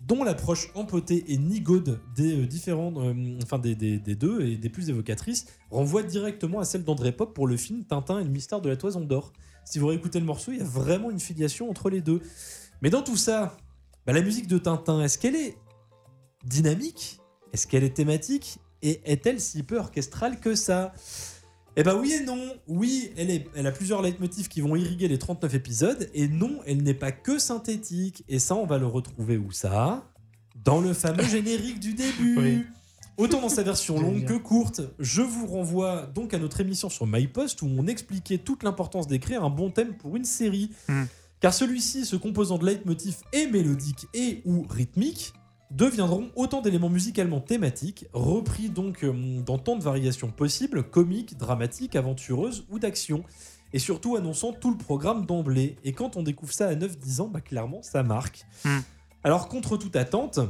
dont 0.07 0.25
l'approche 0.25 0.71
empotée 0.75 1.33
et 1.33 1.39
nigaude 1.39 2.01
des 2.15 2.43
euh, 2.43 2.47
différents, 2.47 2.93
euh, 2.97 3.39
enfin 3.43 3.59
des, 3.59 3.75
deux 3.75 4.43
et 4.43 4.57
des 4.57 4.69
plus 4.69 4.91
évocatrices, 4.91 5.47
renvoie 5.71 6.03
directement 6.03 6.61
à 6.61 6.65
celle 6.65 6.85
d'André 6.85 7.13
Pop 7.13 7.35
pour 7.35 7.47
le 7.47 7.57
film 7.57 7.85
Tintin 7.85 8.19
et 8.19 8.25
le 8.25 8.31
mystère 8.31 8.61
de 8.61 8.69
la 8.69 8.77
toison 8.77 9.01
d'or. 9.01 9.33
Si 9.65 9.79
vous 9.79 9.87
réécoutez 9.87 10.19
le 10.19 10.27
morceau, 10.27 10.53
il 10.53 10.59
y 10.59 10.61
a 10.61 10.65
vraiment 10.65 11.11
une 11.11 11.21
filiation 11.21 11.71
entre 11.71 11.89
les 11.89 12.01
deux. 12.01 12.21
Mais 12.81 12.91
dans 12.91 13.03
tout 13.03 13.17
ça, 13.17 13.57
bah, 14.07 14.13
la 14.13 14.23
musique 14.23 14.49
de 14.49 14.59
Tintin, 14.59 15.03
est-ce 15.03 15.19
qu'elle 15.19 15.37
est 15.37 15.57
dynamique? 16.45 17.21
Est-ce 17.53 17.67
qu'elle 17.67 17.85
est 17.85 17.95
thématique? 17.95 18.59
Et 18.83 19.01
est-elle 19.05 19.41
si 19.41 19.63
peu 19.63 19.79
orchestrale 19.79 20.41
que 20.41 20.57
ça? 20.57 20.93
Eh 21.77 21.83
ben 21.83 21.97
oui 21.97 22.13
et 22.13 22.25
non. 22.25 22.41
Oui, 22.69 23.13
elle, 23.17 23.31
est, 23.31 23.47
elle 23.55 23.67
a 23.67 23.73
plusieurs 23.73 24.03
leitmotifs 24.03 24.49
qui 24.49 24.61
vont 24.61 24.77
irriguer 24.77 25.09
les 25.09 25.19
39 25.19 25.55
épisodes. 25.55 26.11
Et 26.15 26.29
non, 26.29 26.61
elle 26.67 26.83
n'est 26.83 26.95
pas 26.95 27.13
que 27.13 27.39
synthétique. 27.39 28.25
Et 28.29 28.39
ça, 28.39 28.55
on 28.55 28.67
va 28.67 28.79
le 28.79 28.87
retrouver 28.87 29.37
où 29.37 29.53
ça? 29.53 30.05
Dans 30.65 30.81
le 30.81 30.93
fameux 30.93 31.25
générique 31.29 31.81
du 31.81 31.95
début. 31.95 32.39
Oui. 32.39 32.65
Autant 33.19 33.41
dans 33.41 33.49
sa 33.49 33.63
version 33.63 34.01
longue 34.01 34.25
que 34.25 34.35
courte, 34.35 34.81
je 34.99 35.21
vous 35.21 35.47
renvoie 35.47 36.07
donc 36.15 36.33
à 36.33 36.39
notre 36.39 36.61
émission 36.61 36.89
sur 36.89 37.07
MyPost 37.07 37.61
où 37.63 37.67
on 37.67 37.87
expliquait 37.87 38.39
toute 38.39 38.63
l'importance 38.63 39.07
d'écrire 39.07 39.45
un 39.45 39.51
bon 39.51 39.71
thème 39.71 39.95
pour 39.97 40.17
une 40.17 40.25
série. 40.25 40.71
Hmm. 40.89 41.05
Car 41.41 41.53
celui-ci, 41.53 42.07
se 42.07 42.17
composant 42.17 42.57
de 42.57 42.65
leitmotifs 42.65 43.21
et 43.33 43.47
mélodiques 43.49 44.07
et 44.15 44.43
ou 44.45 44.65
rythmiques, 44.71 45.35
deviendront 45.73 46.31
autant 46.37 46.61
d'éléments 46.61 46.89
musicalement 46.89 47.41
thématiques, 47.41 48.07
repris 48.13 48.69
donc 48.69 49.05
euh, 49.05 49.41
dans 49.45 49.59
tant 49.59 49.77
de 49.77 49.83
variations 49.83 50.31
possibles, 50.31 50.83
comiques, 50.83 51.37
dramatiques, 51.37 51.97
aventureuses 51.97 52.65
ou 52.71 52.79
d'action. 52.79 53.25
Et 53.75 53.79
surtout 53.79 54.17
annonçant 54.17 54.53
tout 54.53 54.71
le 54.71 54.77
programme 54.77 55.25
d'emblée. 55.25 55.77
Et 55.83 55.93
quand 55.93 56.19
on 56.19 56.23
découvre 56.23 56.53
ça 56.53 56.69
à 56.69 56.75
9-10 56.75 57.23
ans, 57.23 57.29
bah 57.29 57.41
clairement, 57.41 57.81
ça 57.83 58.03
marque. 58.03 58.45
Hmm. 58.67 58.81
Alors, 59.25 59.49
contre 59.49 59.79
toute 59.79 59.97
attente, 59.97 60.41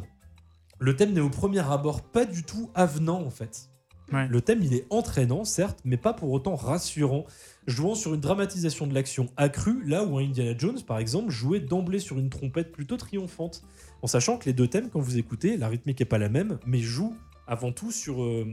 le 0.80 0.96
thème 0.96 1.12
n'est 1.12 1.20
au 1.20 1.30
premier 1.30 1.60
abord 1.60 2.02
pas 2.02 2.24
du 2.24 2.42
tout 2.42 2.70
avenant 2.74 3.22
en 3.22 3.30
fait. 3.30 3.71
Ouais. 4.12 4.26
Le 4.28 4.40
thème, 4.40 4.60
il 4.62 4.74
est 4.74 4.86
entraînant, 4.90 5.44
certes, 5.44 5.78
mais 5.84 5.96
pas 5.96 6.12
pour 6.12 6.30
autant 6.32 6.54
rassurant, 6.54 7.24
jouant 7.66 7.94
sur 7.94 8.14
une 8.14 8.20
dramatisation 8.20 8.86
de 8.86 8.94
l'action 8.94 9.28
accrue, 9.36 9.82
là 9.86 10.04
où 10.04 10.18
un 10.18 10.22
Indiana 10.24 10.54
Jones, 10.56 10.80
par 10.86 10.98
exemple, 10.98 11.30
jouait 11.30 11.60
d'emblée 11.60 11.98
sur 11.98 12.18
une 12.18 12.28
trompette 12.28 12.72
plutôt 12.72 12.96
triomphante. 12.96 13.62
En 14.02 14.06
sachant 14.06 14.36
que 14.38 14.46
les 14.46 14.52
deux 14.52 14.66
thèmes, 14.68 14.90
quand 14.90 15.00
vous 15.00 15.18
écoutez, 15.18 15.56
la 15.56 15.68
rythmique 15.68 16.00
est 16.00 16.06
pas 16.06 16.18
la 16.18 16.28
même, 16.28 16.58
mais 16.66 16.78
jouent 16.80 17.14
avant 17.46 17.72
tout 17.72 17.90
sur, 17.90 18.22
euh, 18.22 18.44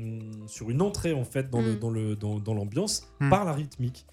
sur 0.47 0.69
une 0.69 0.81
entrée 0.81 1.13
en 1.13 1.23
fait 1.23 1.49
dans 1.49 1.61
le- 1.61 1.75
Mm. 1.75 1.79
dans 1.79 1.89
le- 1.89 2.15
dans- 2.15 2.39
dans 2.39 2.53
l'ambiance 2.53 3.07
Mm. 3.19 3.29
par 3.29 3.45
la 3.45 3.53
rythmique. 3.53 4.05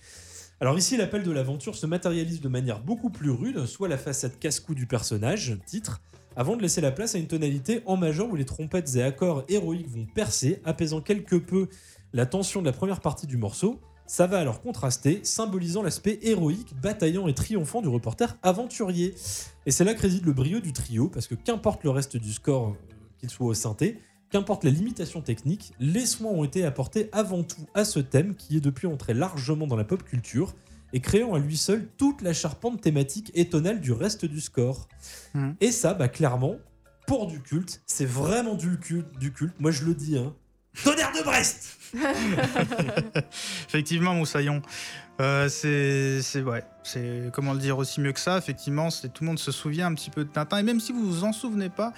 Alors 0.61 0.79
ici, 0.79 0.97
l'appel 0.97 1.23
de 1.23 1.31
l'aventure 1.31 1.75
se 1.77 1.87
matérialise 1.87 2.41
de 2.41 2.49
manière 2.49 2.81
beaucoup 2.81 3.11
plus 3.11 3.31
rude, 3.31 3.67
soit 3.67 3.89
la 3.89 3.99
façade 3.99 4.39
casse-cou 4.39 4.75
du 4.75 4.87
personnage, 4.87 5.59
titre, 5.67 6.01
avant 6.37 6.57
de 6.57 6.63
laisser 6.63 6.83
la 6.83 6.93
place 6.93 7.15
à 7.15 7.19
une 7.19 7.27
tonalité 7.27 7.83
en 7.87 7.97
majeur 7.97 8.29
où 8.29 8.37
les 8.37 8.45
trompettes 8.45 8.95
et 8.95 9.03
accords 9.03 9.45
héroïques 9.49 9.89
vont 9.89 10.05
percer, 10.05 10.61
apaisant 10.65 11.01
quelque 11.01 11.37
peu 11.37 11.69
la 12.13 12.27
tension 12.27 12.61
de 12.61 12.67
la 12.67 12.73
première 12.73 13.01
partie 13.01 13.27
du 13.27 13.39
morceau. 13.39 13.81
Ça 14.07 14.27
va 14.29 14.39
alors 14.39 14.61
contraster, 14.61 15.21
symbolisant 15.25 15.83
l'aspect 15.83 16.21
héroïque, 16.23 16.75
bataillant 16.81 17.27
et 17.27 17.35
triomphant 17.35 17.83
du 17.83 17.89
reporter 17.89 18.37
aventurier. 18.43 19.15
Et 19.65 19.71
c'est 19.73 19.83
là 19.83 19.95
que 19.95 20.03
réside 20.03 20.27
le 20.27 20.33
brio 20.33 20.61
du 20.61 20.73
trio, 20.73 21.09
parce 21.09 21.27
que 21.27 21.35
qu'importe 21.35 21.83
le 21.83 21.91
reste 21.91 22.17
du 22.17 22.33
score, 22.33 22.69
euh, 22.69 22.73
qu'il 23.19 23.31
soit 23.31 23.47
au 23.47 23.55
synthé, 23.55 23.99
qu'importe 24.31 24.63
la 24.63 24.71
limitation 24.71 25.23
technique, 25.23 25.73
les 25.81 26.07
soins 26.07 26.31
ont 26.31 26.45
été 26.45 26.65
apportés 26.65 27.09
avant 27.13 27.43
tout 27.43 27.67
à 27.75 27.85
ce 27.85 27.99
thème 27.99 28.37
qui 28.37 28.59
est 28.59 28.61
depuis 28.61 28.87
entré 28.87 29.15
largement 29.15 29.67
dans 29.67 29.77
la 29.77 29.85
pop 29.85 30.05
culture 30.05 30.55
et 30.93 31.01
créant 31.01 31.35
à 31.35 31.39
lui 31.39 31.57
seul 31.57 31.89
toute 31.97 32.23
la 32.23 32.33
charpente 32.33 32.81
thématique 32.81 33.31
et 33.35 33.49
tonale 33.49 33.81
du 33.81 33.93
reste 33.93 34.25
du 34.25 34.41
score. 34.41 34.89
Mhm. 35.35 35.57
Et 35.61 35.73
ça, 35.73 35.95
bah 35.95 36.09
clairement, 36.09 36.57
pour 37.07 37.27
du 37.27 37.41
culte, 37.41 37.83
c'est 37.87 38.07
vraiment 38.07 38.55
du 38.55 38.79
culte, 38.79 39.19
du 39.19 39.33
culte. 39.33 39.55
Moi 39.61 39.71
je 39.71 39.85
le 39.85 39.95
dis, 39.95 40.19
hein. 40.19 40.35
Tonnerre 40.85 41.13
de 41.13 41.23
Brest 41.23 41.79
Effectivement, 43.69 44.15
Moussaillon. 44.15 44.61
Euh, 45.21 45.49
c'est, 45.49 46.21
c'est 46.21 46.43
ouais, 46.43 46.65
c'est 46.83 47.31
comment 47.33 47.55
le 47.55 47.59
dire 47.59 47.79
aussi 47.79 48.01
mieux 48.01 48.13
que 48.13 48.21
ça? 48.21 48.37
Effectivement, 48.37 48.91
c'est 48.91 49.09
tout 49.09 49.25
le 49.25 49.29
monde 49.29 49.39
se 49.39 49.53
souvient 49.53 49.87
un 49.87 49.95
petit 49.95 50.11
peu 50.11 50.25
de 50.25 50.29
Tintin 50.31 50.59
et 50.59 50.63
même 50.63 50.81
si 50.81 50.93
vous 50.93 51.07
vous 51.07 51.25
en 51.25 51.33
souvenez 51.33 51.71
pas, 51.71 51.95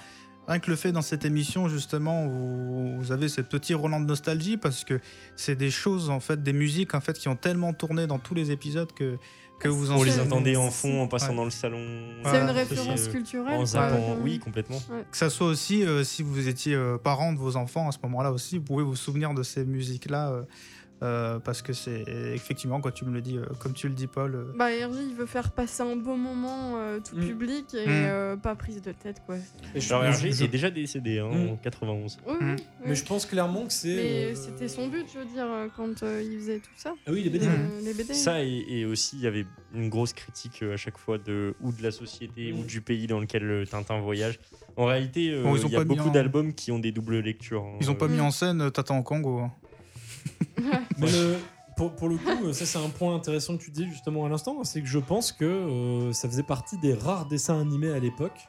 rien 0.49 0.59
que 0.59 0.69
le 0.69 0.75
fait 0.75 0.91
dans 0.91 1.01
cette 1.01 1.23
émission 1.25 1.69
justement 1.69 2.25
où 2.25 2.95
vous 2.99 3.11
avez 3.11 3.29
cette 3.29 3.47
petit 3.47 3.73
Roland 3.73 4.01
de 4.01 4.05
nostalgie 4.07 4.57
parce 4.57 4.83
que 4.83 4.99
c'est 5.35 5.55
des 5.55 5.71
choses 5.71 6.09
en 6.09 6.19
fait, 6.19 6.41
des 6.43 6.53
musiques 6.53 6.95
en 6.95 7.01
fait 7.01 7.17
qui 7.17 7.27
ont 7.29 7.35
tellement 7.35 7.71
tourné 7.73 8.07
dans 8.07 8.19
tous 8.19 8.33
les 8.33 8.51
épisodes 8.51 8.91
que 8.93 9.17
que 9.59 9.67
vous 9.67 9.91
en 9.91 9.97
On 9.97 10.03
les 10.03 10.21
entendait 10.21 10.55
en 10.55 10.71
fond 10.71 11.01
en 11.01 11.07
passant 11.09 11.31
Ouais. 11.31 11.35
dans 11.35 11.43
le 11.43 11.49
salon. 11.51 11.85
C'est 12.23 12.29
Voilà, 12.29 12.43
une 12.45 12.49
référence 12.51 13.07
euh, 13.07 13.11
culturelle. 13.11 13.59
En 13.59 13.65
zappant. 13.65 14.11
Euh, 14.11 14.23
Oui, 14.23 14.39
complètement. 14.39 14.79
que 15.11 15.17
ça 15.17 15.29
soit 15.29 15.47
aussi 15.47 15.83
euh, 15.83 16.05
si 16.05 16.23
vous 16.23 16.47
étiez 16.47 16.75
euh, 16.75 16.97
parent 16.97 17.33
de 17.33 17.37
vos 17.37 17.57
enfants 17.57 17.89
à 17.89 17.91
ce 17.91 17.97
moment-là 18.03 18.31
aussi, 18.31 18.57
vous 18.57 18.63
pouvez 18.63 18.83
vous 18.85 18.95
souvenir 18.95 19.33
de 19.33 19.43
ces 19.43 19.65
musiques 19.65 20.09
là. 21.01 21.39
parce 21.43 21.61
que 21.61 21.73
c'est 21.73 22.03
effectivement, 22.33 22.81
quand 22.81 22.91
tu 22.91 23.05
me 23.05 23.11
le 23.11 23.21
dis, 23.21 23.37
euh, 23.37 23.45
comme 23.59 23.73
tu 23.73 23.87
le 23.87 23.93
dis, 23.93 24.07
Paul, 24.07 24.35
euh, 24.35 24.53
Bah, 24.57 24.67
RJ, 24.67 24.97
il 25.09 25.15
veut 25.15 25.25
faire 25.25 25.51
passer 25.51 25.83
un 25.83 25.95
beau 25.95 26.15
moment 26.15 26.77
euh, 26.77 26.99
tout 26.99 27.15
Mm. 27.15 27.27
public 27.27 27.73
et 27.73 27.85
Mm. 27.87 27.89
euh, 27.89 28.35
pas 28.37 28.55
prise 28.55 28.81
de 28.81 28.91
tête, 28.91 29.21
quoi. 29.25 29.35
Alors 29.89 30.03
Hergé 30.05 30.31
je- 30.31 30.43
est 30.43 30.47
déjà 30.47 30.69
décédé 30.69 31.19
hein, 31.19 31.29
Mm. 31.31 31.49
en 31.51 31.55
91. 31.57 32.17
Oui, 32.27 32.35
oui, 32.41 32.55
Mais 32.85 32.95
je 32.95 33.05
pense 33.05 33.25
clairement 33.25 33.65
que 33.65 33.73
c'est. 33.73 33.95
Mais 33.95 34.25
euh, 34.31 34.35
c'était 34.35 34.67
son 34.67 34.87
but, 34.87 35.05
je 35.13 35.19
veux 35.19 35.25
dire, 35.25 35.45
euh, 35.47 35.67
quand 35.75 36.03
euh, 36.03 36.21
il 36.23 36.37
faisait 36.39 36.59
tout 36.59 36.69
ça. 36.75 36.93
Ah 37.07 37.11
oui, 37.11 37.23
les 37.23 37.29
BD. 37.29 37.45
Euh, 37.47 37.81
les 37.83 37.93
BD. 37.93 38.13
Ça 38.13 38.43
et, 38.43 38.65
et 38.67 38.85
aussi 38.85 39.15
il 39.17 39.21
y 39.23 39.27
avait 39.27 39.45
une 39.73 39.89
grosse 39.89 40.13
critique 40.13 40.63
euh, 40.63 40.73
à 40.73 40.77
chaque 40.77 40.97
fois 40.97 41.17
de 41.17 41.53
ou 41.61 41.71
de 41.71 41.81
la 41.83 41.91
société 41.91 42.51
ou 42.53 42.63
du 42.63 42.81
pays 42.81 43.07
dans 43.07 43.19
lequel 43.19 43.43
euh, 43.49 43.65
Tintin 43.65 43.99
voyage. 43.99 44.39
En 44.77 44.85
réalité, 44.85 45.31
euh, 45.31 45.43
Bon, 45.43 45.55
il 45.55 45.69
y 45.69 45.75
a 45.75 45.83
beaucoup 45.83 46.07
en- 46.09 46.11
d'albums 46.11 46.53
qui 46.53 46.71
ont 46.71 46.79
des 46.79 46.91
doubles 46.91 47.19
lectures. 47.19 47.63
hein. 47.63 47.77
ils 47.81 47.89
ont 47.91 47.95
pas 47.95 48.05
Euh, 48.05 48.09
mis 48.09 48.21
en 48.21 48.31
scène 48.31 48.61
euh, 48.61 48.69
Tata 48.69 48.93
en 48.93 49.03
Congo. 49.03 49.39
hein. 49.39 49.51
Mais 50.97 51.07
pour, 51.75 52.09
le 52.09 52.17
coup, 52.17 52.51
ça 52.51 52.65
c'est 52.65 52.77
un 52.77 52.89
point 52.89 53.15
intéressant 53.15 53.57
que 53.57 53.63
tu 53.63 53.71
dis 53.71 53.87
justement 53.87 54.25
à 54.25 54.29
l'instant, 54.29 54.63
c'est 54.63 54.81
que 54.81 54.87
je 54.87 54.99
pense 54.99 55.31
que 55.31 55.45
euh, 55.45 56.13
ça 56.13 56.27
faisait 56.27 56.43
partie 56.43 56.77
des 56.77 56.93
rares 56.93 57.25
dessins 57.27 57.59
animés 57.59 57.91
à 57.91 57.99
l'époque 57.99 58.47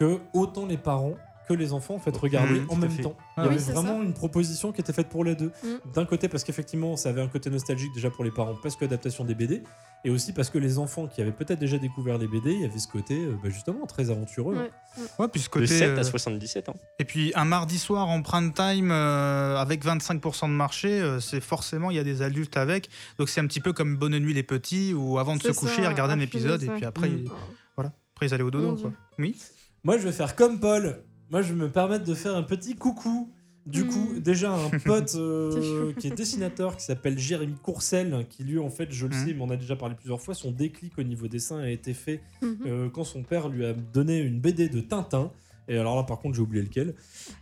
que 0.00 0.18
autant 0.34 0.66
les 0.66 0.76
parents 0.76 1.14
que 1.48 1.54
les 1.54 1.72
enfants 1.72 1.94
en 1.94 1.98
fait 1.98 2.16
regardaient 2.16 2.60
Mhm, 2.60 2.66
en 2.70 2.76
même 2.76 2.90
fait. 2.90 3.02
temps. 3.02 3.16
Ah 3.36 3.42
Il 3.42 3.44
y 3.44 3.48
oui, 3.48 3.54
avait 3.62 3.72
vraiment 3.72 3.98
ça. 3.98 4.04
une 4.04 4.14
proposition 4.14 4.72
qui 4.72 4.80
était 4.80 4.92
faite 4.92 5.08
pour 5.08 5.24
les 5.24 5.34
deux. 5.34 5.52
Mhm. 5.64 5.92
D'un 5.94 6.04
côté 6.04 6.28
parce 6.28 6.44
qu'effectivement 6.44 6.96
ça 6.96 7.08
avait 7.10 7.22
un 7.22 7.28
côté 7.28 7.50
nostalgique 7.50 7.92
déjà 7.94 8.10
pour 8.10 8.24
les 8.24 8.30
parents 8.30 8.56
parce 8.62 8.76
que 8.76 8.84
adaptation 8.84 9.24
des 9.24 9.34
BD, 9.34 9.62
et 10.04 10.10
aussi 10.10 10.32
parce 10.32 10.50
que 10.50 10.58
les 10.58 10.78
enfants 10.78 11.06
qui 11.06 11.20
avaient 11.20 11.32
peut-être 11.32 11.58
déjà 11.58 11.78
découvert 11.78 12.18
les 12.18 12.28
BD, 12.28 12.52
il 12.52 12.60
y 12.60 12.64
avait 12.64 12.78
ce 12.78 12.88
côté 12.88 13.14
euh, 13.18 13.32
bah, 13.42 13.48
justement 13.50 13.86
très 13.86 14.10
aventureux. 14.10 14.56
Ouais. 14.56 14.70
Ouais, 15.18 15.28
puis 15.28 15.40
ce 15.40 15.46
De 15.46 15.50
côté, 15.50 15.66
7 15.66 15.90
euh, 15.90 16.00
à 16.00 16.04
77 16.04 16.68
ans. 16.68 16.76
Et 16.98 17.04
puis 17.04 17.32
un 17.34 17.44
mardi 17.44 17.78
soir 17.78 18.08
en 18.08 18.22
prime 18.22 18.52
time 18.52 18.90
euh, 18.90 19.56
avec 19.56 19.84
25% 19.84 20.46
de 20.48 20.52
marché, 20.52 20.88
euh, 21.00 21.20
c'est 21.20 21.40
forcément 21.40 21.90
il 21.90 21.96
y 21.96 22.00
a 22.00 22.04
des 22.04 22.22
adultes 22.22 22.56
avec. 22.56 22.88
Donc 23.18 23.28
c'est 23.28 23.40
un 23.40 23.46
petit 23.46 23.60
peu 23.60 23.72
comme 23.72 23.96
Bonne 23.96 24.18
nuit 24.18 24.34
les 24.34 24.42
petits 24.42 24.94
ou 24.94 25.18
avant 25.18 25.36
de 25.36 25.42
se 25.42 25.52
coucher, 25.52 25.82
ils 25.82 25.88
regardaient 25.88 26.14
un 26.14 26.20
épisode 26.20 26.62
et 26.62 26.66
puis 26.68 26.84
après, 26.84 27.08
ils, 27.10 27.28
après 27.76 28.26
ils 28.26 28.34
allaient 28.34 28.42
au 28.42 28.50
dodo. 28.50 28.76
Quoi. 28.76 28.92
Oui? 29.18 29.36
Moi, 29.84 29.98
je 29.98 30.02
vais 30.04 30.12
faire 30.12 30.34
comme 30.34 30.58
Paul. 30.58 31.02
Moi, 31.30 31.42
je 31.42 31.52
vais 31.52 31.58
me 31.60 31.70
permettre 31.70 32.04
de 32.04 32.14
faire 32.14 32.36
un 32.36 32.42
petit 32.42 32.74
coucou. 32.76 33.30
Du 33.66 33.84
coup, 33.84 34.14
déjà 34.20 34.52
un 34.52 34.70
pote 34.84 35.16
euh, 35.16 35.92
qui 35.98 36.06
est 36.06 36.16
dessinateur 36.16 36.76
qui 36.76 36.84
s'appelle 36.84 37.18
Jérémy 37.18 37.56
Courcel, 37.60 38.24
qui 38.30 38.44
lui, 38.44 38.60
en 38.60 38.70
fait, 38.70 38.92
je 38.92 39.06
le 39.08 39.14
Mm. 39.16 39.24
sais, 39.24 39.30
il 39.30 39.36
m'en 39.36 39.48
a 39.50 39.56
déjà 39.56 39.74
parlé 39.74 39.96
plusieurs 39.96 40.20
fois, 40.20 40.34
son 40.34 40.52
déclic 40.52 40.96
au 40.98 41.02
niveau 41.02 41.26
dessin 41.26 41.58
a 41.58 41.68
été 41.68 41.92
fait 41.92 42.20
Mhm. 42.42 42.56
euh, 42.66 42.88
quand 42.90 43.02
son 43.02 43.24
père 43.24 43.48
lui 43.48 43.64
a 43.66 43.72
donné 43.72 44.18
une 44.20 44.38
BD 44.38 44.68
de 44.68 44.80
Tintin. 44.80 45.32
Et 45.68 45.76
alors 45.78 45.96
là, 45.96 46.02
par 46.04 46.18
contre, 46.18 46.34
j'ai 46.36 46.42
oublié 46.42 46.62
lequel. 46.62 46.94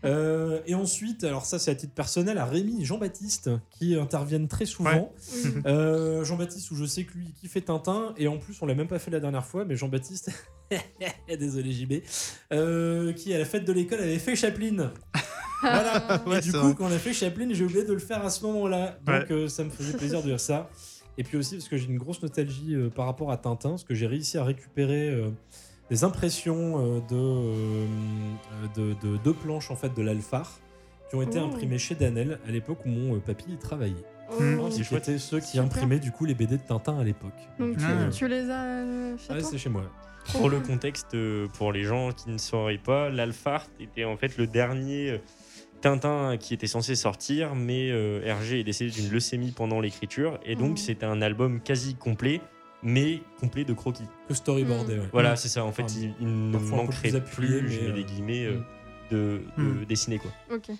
Euh, 0.04 0.60
et 0.66 0.74
ensuite, 0.74 1.24
alors 1.24 1.44
ça, 1.44 1.58
c'est 1.58 1.70
à 1.70 1.74
titre 1.74 1.92
personnel, 1.94 2.38
à 2.38 2.46
Rémi 2.46 2.80
et 2.82 2.84
Jean-Baptiste, 2.84 3.50
qui 3.70 3.94
interviennent 3.96 4.48
très 4.48 4.66
souvent. 4.66 5.12
Euh, 5.66 6.24
Jean-Baptiste, 6.24 6.70
où 6.70 6.74
je 6.76 6.84
sais 6.84 7.04
que 7.04 7.14
lui, 7.14 7.26
il 7.28 7.34
kiffait 7.34 7.60
Tintin, 7.60 8.14
et 8.16 8.26
en 8.28 8.38
plus, 8.38 8.60
on 8.62 8.66
l'a 8.66 8.74
même 8.74 8.88
pas 8.88 8.98
fait 8.98 9.10
la 9.10 9.20
dernière 9.20 9.44
fois, 9.44 9.64
mais 9.64 9.76
Jean-Baptiste, 9.76 10.30
désolé 11.38 11.72
JB, 11.72 11.94
euh, 12.52 13.12
qui 13.12 13.34
à 13.34 13.38
la 13.38 13.44
fête 13.44 13.64
de 13.64 13.72
l'école 13.72 14.00
avait 14.00 14.18
fait 14.18 14.36
Chaplin. 14.36 14.92
Voilà. 15.62 16.22
Ouais, 16.26 16.38
et 16.38 16.40
du 16.42 16.52
coup, 16.52 16.58
vrai. 16.58 16.74
quand 16.76 16.84
on 16.86 16.92
a 16.92 16.98
fait 16.98 17.12
Chaplin, 17.12 17.48
j'ai 17.52 17.64
oublié 17.64 17.84
de 17.84 17.92
le 17.92 17.98
faire 17.98 18.24
à 18.24 18.30
ce 18.30 18.44
moment-là. 18.44 18.98
Donc, 19.04 19.14
Ouais. 19.14 19.32
euh, 19.32 19.48
ça 19.48 19.64
me 19.64 19.70
faisait 19.70 19.96
plaisir 19.96 20.20
de 20.22 20.28
dire 20.28 20.40
ça. 20.40 20.68
Et 21.16 21.22
puis 21.22 21.36
aussi, 21.38 21.56
parce 21.56 21.68
que 21.68 21.76
j'ai 21.76 21.86
une 21.86 21.96
grosse 21.98 22.20
nostalgie 22.22 22.74
euh, 22.74 22.90
par 22.90 23.06
rapport 23.06 23.30
à 23.30 23.36
Tintin, 23.36 23.70
parce 23.70 23.84
que 23.84 23.94
j'ai 23.94 24.06
réussi 24.06 24.36
à 24.36 24.44
récupérer 24.44 25.08
euh, 25.10 25.30
des 25.90 26.04
impressions 26.04 26.78
euh, 26.78 27.00
de, 27.00 27.14
euh, 27.16 27.86
de, 28.74 28.94
de 29.06 29.16
deux 29.18 29.34
planches 29.34 29.70
en 29.70 29.76
fait 29.76 29.94
de 29.94 30.02
l'Alphar 30.02 30.58
qui 31.10 31.16
ont 31.16 31.22
été 31.22 31.38
Oh. 31.40 31.44
imprimées 31.46 31.78
chez 31.78 31.94
Danel 31.94 32.38
à 32.48 32.50
l'époque 32.50 32.78
où 32.86 32.88
mon 32.88 33.14
euh, 33.16 33.18
papy 33.18 33.52
y 33.52 33.56
travaillait. 33.56 33.94
Oh. 34.32 34.68
Qui 34.70 34.94
étaient 34.94 35.18
ceux 35.18 35.40
qui 35.40 35.46
Super. 35.48 35.64
imprimaient 35.64 35.98
du 35.98 36.10
coup 36.10 36.24
les 36.24 36.34
BD 36.34 36.56
de 36.56 36.62
Tintin 36.62 36.98
à 36.98 37.04
l'époque. 37.04 37.34
Donc 37.58 37.76
tu, 37.76 37.84
Ah. 37.86 38.08
tu 38.10 38.26
les 38.28 38.48
as 38.50 38.84
fait 39.18 39.26
Ah, 39.34 39.38
toi 39.40 39.48
c'est 39.50 39.58
chez 39.58 39.68
moi. 39.68 39.82
Trop 40.24 40.38
Pour 40.38 40.48
le 40.48 40.60
contexte, 40.60 41.14
pour 41.58 41.70
les 41.72 41.82
gens 41.84 42.10
qui 42.12 42.30
ne 42.30 42.38
sauraient 42.38 42.78
pas, 42.78 43.10
l'Alphart 43.10 43.66
était 43.78 44.04
en 44.04 44.16
fait 44.16 44.38
le 44.38 44.46
dernier 44.46 45.20
Tintin 45.82 46.38
qui 46.38 46.54
était 46.54 46.66
censé 46.66 46.94
sortir, 46.94 47.54
mais 47.54 47.88
Hergé 47.88 48.60
est 48.60 48.64
décédé 48.64 48.90
d'une 48.90 49.10
leucémie 49.10 49.50
pendant 49.50 49.80
l'écriture, 49.82 50.40
et 50.46 50.56
donc 50.56 50.70
Mhm. 50.70 50.76
c'était 50.78 51.04
un 51.04 51.20
album 51.20 51.60
quasi 51.60 51.94
complet, 51.94 52.40
mais 52.84 53.22
complet 53.40 53.64
de 53.64 53.72
croquis. 53.72 54.04
Que 54.28 54.34
storyboardé, 54.34 54.96
Mm. 54.96 55.00
ouais. 55.00 55.08
Voilà, 55.12 55.30
Mhm. 55.30 55.36
c'est 55.36 55.48
ça. 55.48 55.64
En 55.64 55.72
fait, 55.72 55.82
Enfin, 55.82 55.94
il, 55.98 56.14
il 56.20 56.50
ne 56.50 56.58
manquerait 56.58 57.10
plus 57.20 57.20
plus, 57.20 57.70
je 57.72 57.80
mets 57.80 57.92
des 57.92 58.00
euh, 58.00 58.04
guillemets, 58.04 58.44
euh, 58.46 58.58
mm. 58.58 58.62
de, 59.10 59.40
de 59.80 59.84
dessiner 59.84 60.18
quoi. 60.18 60.30
Ok. 60.52 60.70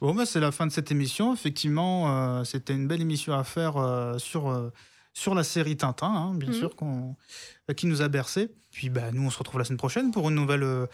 Bon, 0.00 0.14
bah, 0.14 0.24
c'est 0.26 0.40
la 0.40 0.52
fin 0.52 0.66
de 0.66 0.72
cette 0.72 0.90
émission. 0.90 1.34
Effectivement, 1.34 2.10
euh, 2.38 2.44
c'était 2.44 2.74
une 2.74 2.86
belle 2.88 3.00
émission 3.02 3.34
à 3.34 3.44
faire 3.44 3.76
euh, 3.76 4.18
sur, 4.18 4.48
euh, 4.48 4.70
sur 5.18 5.34
la 5.34 5.42
série 5.44 5.76
Tintin, 5.76 6.06
hein, 6.06 6.34
bien 6.34 6.48
Mhm. 6.50 6.54
sûr, 6.54 6.70
euh, 6.82 7.74
qui 7.74 7.86
nous 7.86 8.02
a 8.02 8.08
bercé. 8.08 8.48
Puis 8.70 8.90
bah, 8.90 9.10
nous, 9.12 9.22
on 9.26 9.30
se 9.30 9.38
retrouve 9.38 9.58
la 9.58 9.64
semaine 9.64 9.78
prochaine 9.78 10.10
pour 10.12 10.28
une 10.28 10.34
nouvelle 10.36 10.62
euh, 10.62 10.86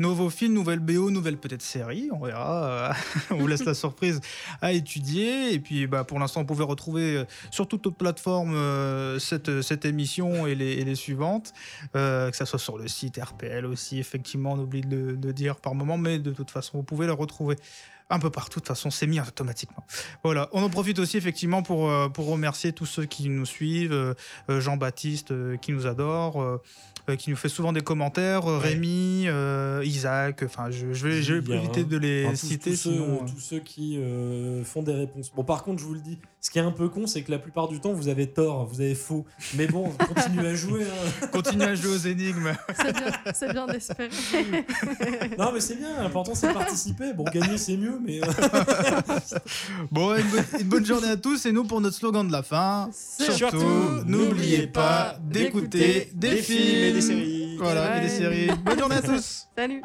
nouveau 0.00 0.28
film, 0.28 0.52
nouvelle 0.52 0.80
BO, 0.80 1.10
nouvelle 1.10 1.38
peut-être 1.38 1.62
série. 1.62 2.10
On 2.12 2.18
verra. 2.18 2.64
euh, 2.64 2.92
on 3.30 3.36
vous 3.36 3.46
laisse 3.46 3.64
la 3.64 3.74
surprise 3.74 4.20
à 4.60 4.72
étudier. 4.72 5.54
Et 5.54 5.58
puis 5.58 5.86
bah, 5.86 6.04
pour 6.04 6.18
l'instant, 6.18 6.40
vous 6.40 6.46
pouvez 6.46 6.64
retrouver 6.64 7.16
euh, 7.16 7.24
sur 7.50 7.66
toutes 7.66 7.86
nos 7.86 7.92
plateformes 7.92 8.56
cette, 9.18 9.62
cette 9.62 9.84
émission 9.84 10.46
et 10.46 10.54
les, 10.54 10.72
et 10.72 10.84
les 10.84 10.94
suivantes. 10.96 11.52
Que 11.94 12.30
ça 12.34 12.44
soit 12.44 12.58
sur 12.58 12.76
le 12.76 12.88
site 12.88 13.18
RPL 13.22 13.64
aussi, 13.64 13.98
effectivement, 13.98 14.52
on 14.52 14.58
oublie 14.58 14.82
de, 14.82 14.96
le- 14.96 15.16
de 15.16 15.32
dire 15.32 15.56
par 15.56 15.74
moment, 15.74 15.96
mais 15.96 16.18
de 16.18 16.32
toute 16.32 16.50
façon, 16.50 16.78
vous 16.78 16.82
pouvez 16.84 17.06
le 17.06 17.12
retrouver 17.12 17.56
un 18.10 18.18
peu 18.18 18.30
partout. 18.30 18.60
De 18.60 18.64
toute 18.64 18.68
façon, 18.68 18.90
c'est 18.90 19.06
mis 19.06 19.20
automatiquement. 19.20 19.84
Voilà, 20.22 20.48
on 20.52 20.62
en 20.62 20.68
profite 20.70 20.98
aussi 20.98 21.16
effectivement 21.16 21.62
pour, 21.62 21.90
euh, 21.90 22.08
pour 22.08 22.26
remercier 22.26 22.72
tous 22.72 22.86
ceux 22.86 23.04
qui 23.04 23.28
nous 23.28 23.46
suivent, 23.46 23.92
euh, 23.92 24.14
euh, 24.50 24.60
Jean-Baptiste 24.60 25.30
euh, 25.30 25.56
qui 25.56 25.72
nous 25.72 25.86
adore, 25.86 26.60
qui 27.18 27.30
nous 27.30 27.36
fait 27.36 27.48
souvent 27.48 27.72
des 27.72 27.80
commentaires, 27.80 28.44
Ouais. 28.44 28.58
Rémi, 28.58 29.26
Isaac, 29.84 30.42
enfin 30.44 30.70
je, 30.70 30.92
je 30.92 31.08
vais, 31.08 31.22
je 31.22 31.34
vais 31.34 31.56
éviter 31.56 31.84
de 31.84 31.98
les 31.98 32.24
Enfin, 32.24 32.32
tous, 32.32 32.46
citer 32.46 32.70
tous 32.70 32.76
ceux, 32.76 32.92
sinon... 32.92 33.24
tous 33.26 33.40
ceux 33.40 33.58
qui 33.60 33.98
font 34.64 34.82
des 34.82 34.94
réponses. 34.94 35.32
Bon, 35.34 35.42
par 35.44 35.64
contre, 35.64 35.80
je 35.80 35.86
vous 35.86 35.94
le 35.94 36.00
dis, 36.00 36.18
ce 36.44 36.50
qui 36.50 36.58
est 36.58 36.62
un 36.62 36.72
peu 36.72 36.88
con, 36.88 37.06
c'est 37.06 37.22
que 37.22 37.30
la 37.30 37.38
plupart 37.38 37.68
du 37.68 37.78
temps, 37.78 37.92
vous 37.92 38.08
avez 38.08 38.26
tort, 38.26 38.66
vous 38.66 38.80
avez 38.80 38.96
faux. 38.96 39.24
Mais 39.54 39.68
bon, 39.68 39.90
continuez 40.12 40.48
à 40.48 40.54
jouer. 40.56 40.82
hein. 40.82 41.26
Continuez 41.32 41.66
à 41.66 41.74
jouer 41.76 41.94
aux 41.94 41.98
énigmes. 41.98 42.52
C'est 42.76 42.92
bien, 42.92 43.12
c'est 43.32 43.52
bien 43.52 43.66
d'espérer. 43.68 44.08
Non, 45.38 45.50
mais 45.54 45.60
c'est 45.60 45.76
bien, 45.76 46.02
l'important 46.02 46.34
c'est 46.34 46.48
de 46.48 46.52
participer. 46.52 47.12
Bon, 47.14 47.22
gagner 47.24 47.56
c'est 47.58 47.76
mieux, 47.76 47.96
mais. 48.04 48.20
euh, 48.22 48.26
Bon, 49.92 50.16
une, 50.16 50.26
bonne- 50.28 50.60
une 50.60 50.68
bonne 50.68 50.84
journée 50.84 51.08
à 51.10 51.16
tous 51.16 51.46
et 51.46 51.52
nous 51.52 51.62
pour 51.64 51.80
notre 51.80 51.96
slogan 51.96 52.26
de 52.26 52.32
la 52.32 52.42
fin. 52.42 52.90
Surtout, 52.92 53.32
Surtout, 53.36 54.04
n'oubliez 54.06 54.66
pas 54.66 55.16
d'écouter 55.22 56.10
des 56.14 56.36
films 56.38 56.84
et 56.84 56.92
des 56.92 57.00
séries. 57.02 57.56
Voilà, 57.58 57.98
et 57.98 58.00
des 58.02 58.08
séries. 58.08 58.50
Bonne 58.64 58.78
journée 58.80 58.96
à 58.96 59.02
tous. 59.02 59.46
Salut. 59.56 59.80